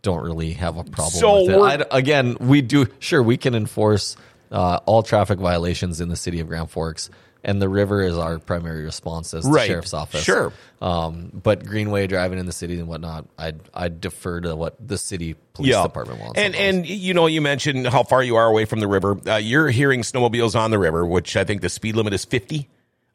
[0.01, 1.87] don't really have a problem So with it.
[1.91, 4.15] I, again, we do sure we can enforce
[4.51, 7.09] uh, all traffic violations in the city of Grand Forks.
[7.43, 9.61] and the river is our primary response as Right.
[9.61, 10.23] the sheriff's office.
[10.23, 10.53] Sure.
[10.79, 14.97] Um, but Greenway driving in the city and whatnot, I I defer to what the
[14.97, 16.39] city police department wants.
[16.39, 19.17] And and you know, you mentioned how far you are away from the river.
[19.27, 22.67] Uh, you're hearing snowmobiles on the river, which I think the speed limit is 50.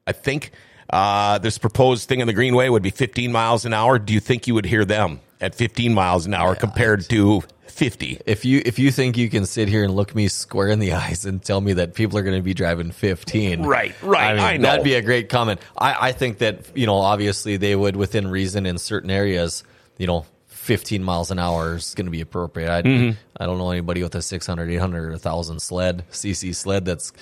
[0.08, 0.50] I think
[0.90, 3.98] uh, this proposed thing in the Greenway would be 15 miles an hour.
[3.98, 8.20] Do you think you would hear them at 15 miles an hour compared to 50?
[8.26, 10.92] if you if you think you can sit here and look me square in the
[11.02, 14.44] eyes and tell me that people are going to be driving 15 Right, right, mean,
[14.44, 14.62] I know.
[14.68, 18.28] that'd be a great comment I, I think that you know obviously they would within
[18.28, 19.62] reason in certain areas
[19.98, 23.18] you know 15 miles an hour is going to be appropriate I, Mm-hmm.
[23.38, 27.12] I don't know anybody with a 600 800 or 1000 sled cc sled that's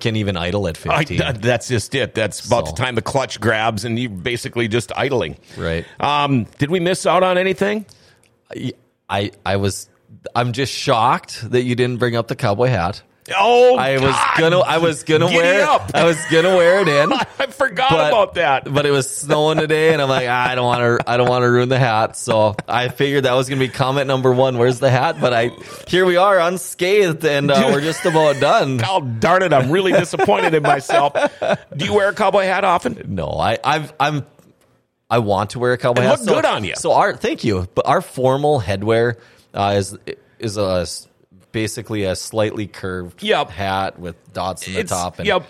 [0.00, 2.14] can even idle at I, 15 that- that's just it.
[2.14, 5.36] That's about So- the time the clutch grabs and you're basically just idling.
[5.56, 7.86] right Um, did we miss out on anything?
[9.08, 9.88] I I was
[10.34, 13.02] I'm just shocked that you didn't bring up the cowboy hat
[13.34, 14.38] Oh, I was God.
[14.38, 15.90] gonna I was gonna Giddy wear up.
[15.94, 18.70] I was gonna wear it in I forgot but- about that.
[18.72, 21.10] But it was snowing today, and I'm like, ah, I don't want to.
[21.10, 22.16] I don't want to ruin the hat.
[22.18, 24.58] So I figured that was to be comment number one.
[24.58, 25.16] Where's the hat?
[25.20, 25.52] But I
[25.88, 28.80] here we are unscathed, and uh, we're just about done.
[28.86, 29.52] Oh, darn it.
[29.54, 31.14] I'm really disappointed in myself.
[31.74, 33.00] Do you wear a cowboy hat often?
[33.08, 34.26] No, I I've I'm.
[35.08, 36.18] I want to wear a cowboy It hat.
[36.20, 36.74] looked good on you.
[36.76, 39.16] So our thank you, but our formal headwear
[39.54, 39.96] uh, is
[40.38, 40.86] is a
[41.54, 43.48] basically a slightly curved Yep.
[43.48, 45.46] hat with dots in the It's- top, and yep.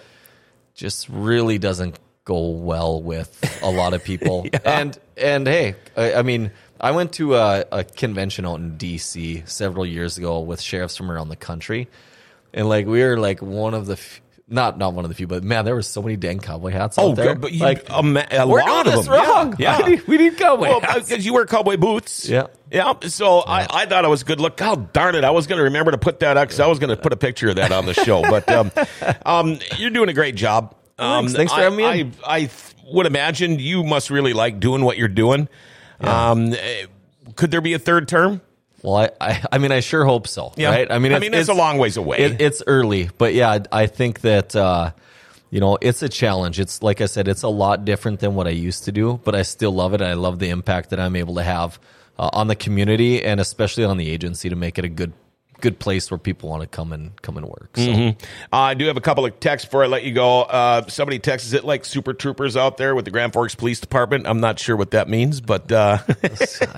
[0.77, 4.47] just really doesn't go well with a lot of people.
[4.65, 6.51] And and hey, I, I mean,
[6.81, 9.43] I went to a, a convention out in D.C.
[9.47, 11.89] several years ago with sheriffs from around the country,
[12.53, 13.95] and like we were like one of the.
[13.95, 16.71] F- not not one of the few, but man, there were so many dang cowboy
[16.71, 17.29] hats Oh, out there.
[17.29, 17.41] good.
[17.41, 19.15] But you, like a, ma- a we're lot of this them.
[19.15, 19.57] wrong.
[19.59, 19.79] Yeah.
[19.85, 21.09] We need, we need cowboy Well, hats.
[21.09, 22.29] because you wear cowboy boots.
[22.29, 22.49] Yeah.
[22.71, 22.93] Yeah.
[23.07, 24.57] So I, I thought it was good look.
[24.59, 25.25] God darn it.
[25.25, 27.13] I was going to remember to put that up because I was going to put
[27.13, 28.21] a picture of that on the show.
[28.23, 28.71] But um,
[29.27, 30.75] um, you're doing a great job.
[30.99, 31.33] Um, Thanks.
[31.37, 32.11] Thanks for I, having me I.
[32.27, 32.53] I th-
[32.87, 35.49] would imagine you must really like doing what you're doing.
[36.01, 36.85] Um, eh,
[37.35, 38.43] could there be a third term?
[38.85, 40.53] Well, I, I, I mean, I sure hope so.
[40.57, 40.69] Yeah.
[40.69, 40.93] Right?
[40.93, 42.19] I mean, I it's, mean, it's a long ways away.
[42.19, 44.93] It, it's early, but yeah, I think that uh,
[45.51, 46.61] you know it's a challenge.
[46.61, 49.35] It's like I said, it's a lot different than what I used to do, but
[49.35, 50.03] I still love it.
[50.03, 51.81] I love the impact that I'm able to have
[52.19, 55.15] uh, on the community and especially on the agency to make it a good
[55.65, 57.71] good place where people want to come and come and work.
[57.77, 57.91] So.
[57.91, 58.13] Uh,
[58.53, 60.43] I do have a couple of texts before I let you go.
[60.43, 63.81] Uh, somebody texts, is it like super troopers out there with the Grand Forks Police
[63.81, 64.27] Department?
[64.27, 65.99] I'm not sure what that means, but uh,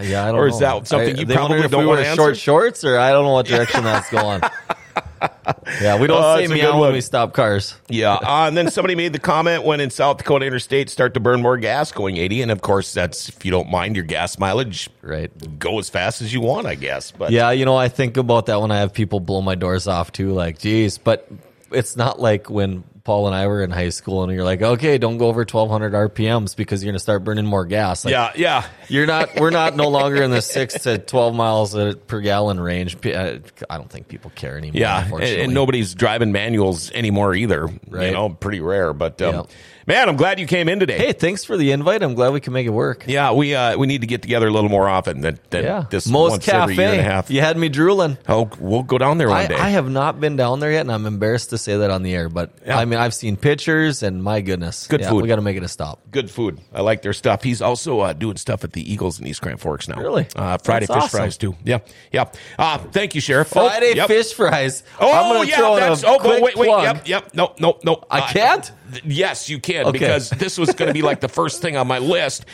[0.01, 0.55] Yeah, I don't Or know.
[0.55, 2.14] is that something I- you probably don't wanna answer?
[2.16, 4.41] short shorts, or I don't know what direction that's going.
[5.80, 7.74] yeah, we don't Oh, say meow when we stop cars.
[7.88, 8.14] yeah.
[8.14, 11.42] Uh, and then somebody made the comment when in South Dakota interstate start to burn
[11.42, 12.42] more gas going 80.
[12.42, 15.30] And of course, that's if you don't mind your gas mileage, Right.
[15.59, 17.11] go as fast as you want, I guess.
[17.12, 19.86] But Yeah, you know, I think about that when I have people blow my doors
[19.86, 20.32] off too.
[20.32, 21.28] Like, geez, but
[21.70, 24.98] it's not like when Paul and I were in high school and you're like, okay,
[24.98, 28.04] don't go over 1200 RPMs because you're going to start burning more gas.
[28.04, 28.66] Like, yeah, yeah.
[28.88, 31.76] You're not, we're not no longer in the six to 12 miles
[32.09, 32.96] per gallon range.
[33.07, 33.38] Uh,
[33.70, 34.80] I don't think people care anymore.
[34.80, 37.68] Yeah, and, and nobody's driving manuals anymore either.
[38.09, 38.92] You know, pretty rare.
[38.92, 39.42] But um, Yeah.
[39.87, 40.99] Man, I'm glad you came in today.
[40.99, 42.03] Hey, thanks for the invite.
[42.03, 43.05] I'm glad we can make it work.
[43.07, 45.84] Yeah, we uh, we need to get together a little more often than, than Yeah.
[45.91, 46.62] this Moe's once Cafe.
[46.62, 47.30] every year and a half.
[47.30, 48.18] You had me drooling.
[48.28, 49.55] Oh, we'll go down there one I, day.
[49.57, 52.14] I have not been down there yet, and I'm embarrassed to say that on the
[52.14, 52.28] air.
[52.28, 52.78] But Yeah.
[52.78, 55.22] I mean, I've seen pictures, and my goodness, Good Yeah, food.
[55.22, 56.01] We got to make it a stop.
[56.11, 56.61] Good food.
[56.72, 57.43] I like their stuff.
[57.43, 59.97] He's also uh, doing stuff at the Eagles in East Grand Forks now.
[60.01, 60.26] Really?
[60.34, 61.18] Uh, Friday That's fish awesome.
[61.18, 61.55] fries too.
[61.64, 61.78] Yeah,
[62.12, 62.30] yeah.
[62.59, 63.49] Uh, thank you, Sheriff.
[63.49, 64.09] Friday oh, yep.
[64.09, 64.82] fish fries.
[65.01, 66.03] Oh, I'm gonna yeah, throw in that's.
[66.03, 66.66] a Oh, quick wait, wait.
[66.66, 66.82] plug.
[66.84, 67.34] Yep, yep.
[67.34, 68.05] No, no, no.
[68.11, 68.72] I Uh, can't?
[69.05, 69.99] Yes, you can Okay.
[69.99, 72.45] because this was going to be like the first thing on my list.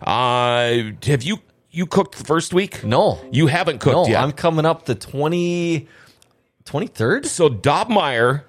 [0.00, 1.38] Uh, have you
[1.70, 2.84] you cooked the first week?
[2.84, 3.18] No.
[3.30, 4.22] you haven't cooked No, yet.
[4.22, 5.88] I'm coming up the 20,
[6.64, 7.24] 23rd.
[7.26, 8.42] so Dobmeyer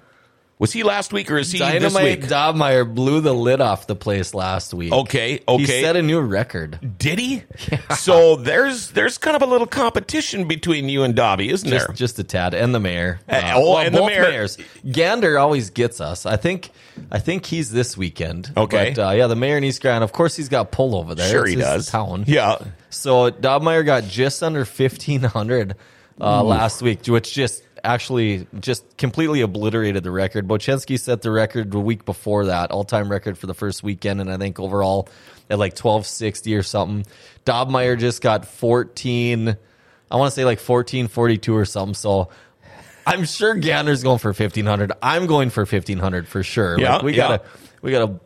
[0.58, 2.28] was he last week or is he this Dynamite week?
[2.30, 4.92] Dobmeyer blew the lid off the place last week.
[4.92, 5.58] Okay, okay.
[5.62, 6.96] He set a new record.
[6.98, 7.42] Did he?
[7.96, 11.94] So there's there's kind of a little competition between you and Dobby, isn't Just, there?
[11.94, 13.20] just a tad, and the mayor.
[13.28, 14.22] Uh, Eh, oh, and the mayor.
[14.22, 14.58] mayors.
[14.90, 16.26] Gander always gets us.
[16.26, 16.70] I think.
[17.10, 18.52] I think he's this weekend.
[18.56, 18.92] Okay.
[18.94, 20.04] but, uh, yeah, the mayor in East Grand.
[20.04, 21.28] Of course, he's got pull over there.
[21.28, 21.88] Sure, It's he does.
[21.88, 22.24] Town.
[22.28, 22.58] Yeah.
[22.90, 25.74] So Dobmeyer got just under fifteen hundred
[26.20, 30.48] uh, last week, which just actually just completely obliterated the record.
[30.48, 34.20] Bochenski set the record the week before that, all time record for the first weekend,
[34.20, 35.08] and I think overall
[35.50, 37.04] at like twelve sixty or something.
[37.44, 39.56] Dobmeyer just got fourteen.
[40.10, 41.94] I want to say like fourteen forty two or something.
[41.94, 42.30] So.
[43.06, 44.92] I'm sure Gander's going for 1500.
[45.02, 46.80] I'm going for 1500 for sure.
[46.80, 47.18] Yeah, Like, we yeah.
[47.28, 47.42] gotta
[47.82, 48.18] we gotta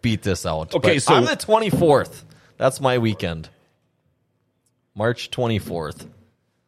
[0.00, 0.74] beat this out.
[0.74, 2.24] Okay, But so- I'm the 24th.
[2.56, 3.50] That's my weekend.
[4.94, 6.06] March 24th.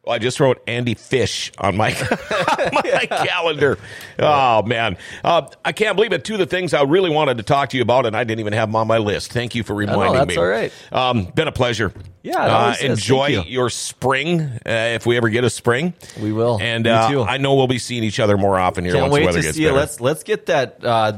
[0.07, 1.89] I just wrote Andy Fish on my,
[2.71, 3.77] my calendar.
[4.19, 4.97] Oh, man.
[5.23, 6.23] Uh, I can't believe it.
[6.23, 8.39] Two of the things I really wanted to talk to you about, and I didn't
[8.39, 9.31] even have them on my list.
[9.33, 10.37] Thank you for reminding that's me.
[10.37, 10.71] all right.
[10.91, 11.93] Um, been a pleasure.
[12.23, 12.81] Yeah, it Uh, always is.
[12.81, 13.41] Thank enjoy you.
[13.43, 15.93] your spring uh, if we ever get a spring.
[16.21, 16.59] We will.
[16.61, 17.21] And uh, too.
[17.23, 19.43] I know we'll be seeing each other more often here Can't once the weather to
[19.43, 19.75] gets see better.
[19.75, 19.79] it.
[19.79, 21.13] Let's let's get that uh,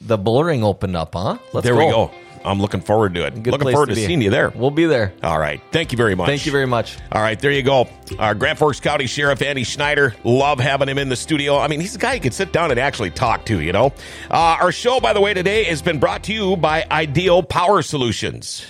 [0.00, 1.38] the bull ring opened up, huh?
[1.52, 2.10] Let's there we go.
[2.44, 3.42] I'm looking forward to it.
[3.42, 4.06] Good looking forward to, be.
[4.06, 4.50] seeing you there.
[4.50, 5.12] We'll be there.
[5.22, 5.60] All right.
[5.72, 6.28] Thank you very much.
[6.28, 6.96] Thank you very much.
[7.12, 7.88] All right, there you go.
[8.18, 10.14] Our Grand Forks County Sheriff Andy Schneider.
[10.24, 11.58] Love having him in the studio.
[11.58, 13.60] I mean, he's a guy you can sit down and actually talk to.
[13.60, 13.92] You know.
[14.30, 17.82] Uh, our show, by the way, today has been brought to you by Ideal Power
[17.82, 18.66] Solutions.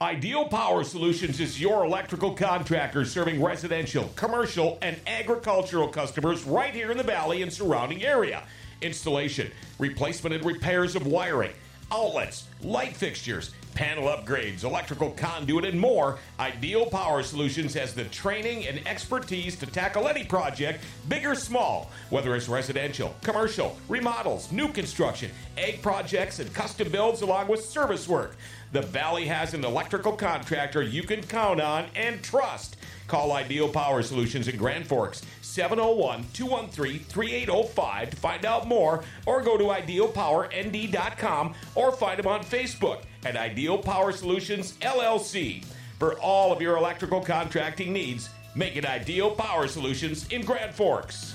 [0.00, 6.92] Ideal Power Solutions is your electrical contractor serving residential, commercial, and agricultural customers right here
[6.92, 8.44] in the valley and surrounding area.
[8.82, 11.52] Installation, replacement, and repairs of wiring,
[11.90, 16.18] outlets, light fixtures, panel upgrades, electrical conduit, and more.
[16.40, 21.90] Ideal Power Solutions has the training and expertise to tackle any project, big or small,
[22.10, 28.08] whether it's residential, commercial, remodels, new construction, egg projects, and custom builds, along with service
[28.08, 28.36] work.
[28.72, 32.76] The Valley has an electrical contractor you can count on and trust.
[33.06, 39.42] Call Ideal Power Solutions in Grand Forks 701 213 3805 to find out more or
[39.42, 45.64] go to idealpowernd.com or find them on Facebook at Ideal Power Solutions LLC.
[45.98, 51.34] For all of your electrical contracting needs, make it Ideal Power Solutions in Grand Forks.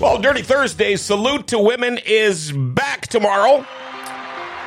[0.00, 3.66] Well, Dirty Thursday Salute to Women is back tomorrow.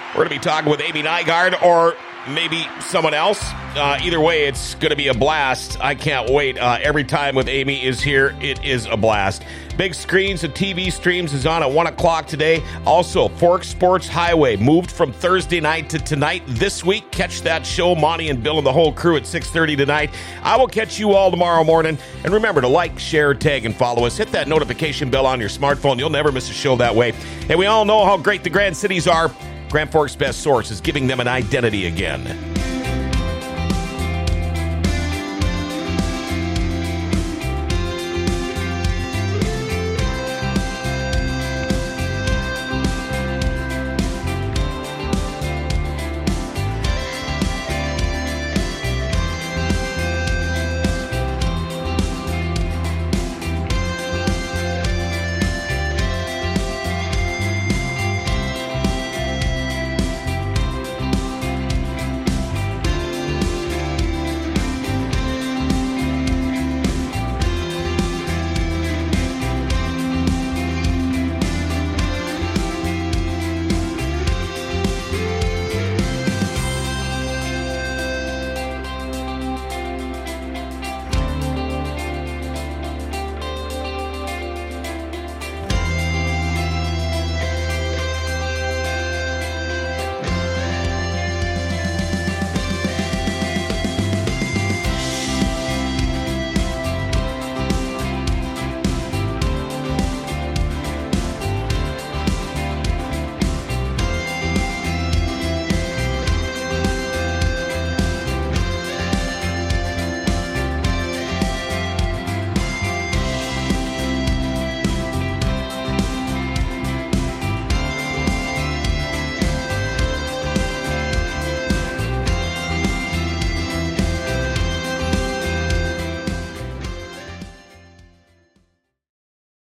[0.10, 1.96] We're going to be talking with Amy Nygaard or
[2.30, 3.42] maybe someone else.
[3.76, 5.80] Uh, either way, it's going to be a blast.
[5.80, 6.58] I can't wait.
[6.58, 9.44] Uh, every time with Amy is here, it is a blast.
[9.78, 12.64] Big screens and TV streams is on at 1 o'clock today.
[12.86, 17.12] Also, Fork Sports Highway moved from Thursday night to tonight this week.
[17.12, 20.10] Catch that show, Monty and Bill and the whole crew at 6.30 tonight.
[20.42, 21.98] I will catch you all tomorrow morning.
[22.24, 24.18] And remember to like, share, tag, and follow us.
[24.18, 26.00] Hit that notification bell on your smartphone.
[26.00, 27.14] You'll never miss a show that way.
[27.50, 29.32] And we all know how great the Grand Cities are.
[29.70, 32.77] Grand Forks' best source is giving them an identity again.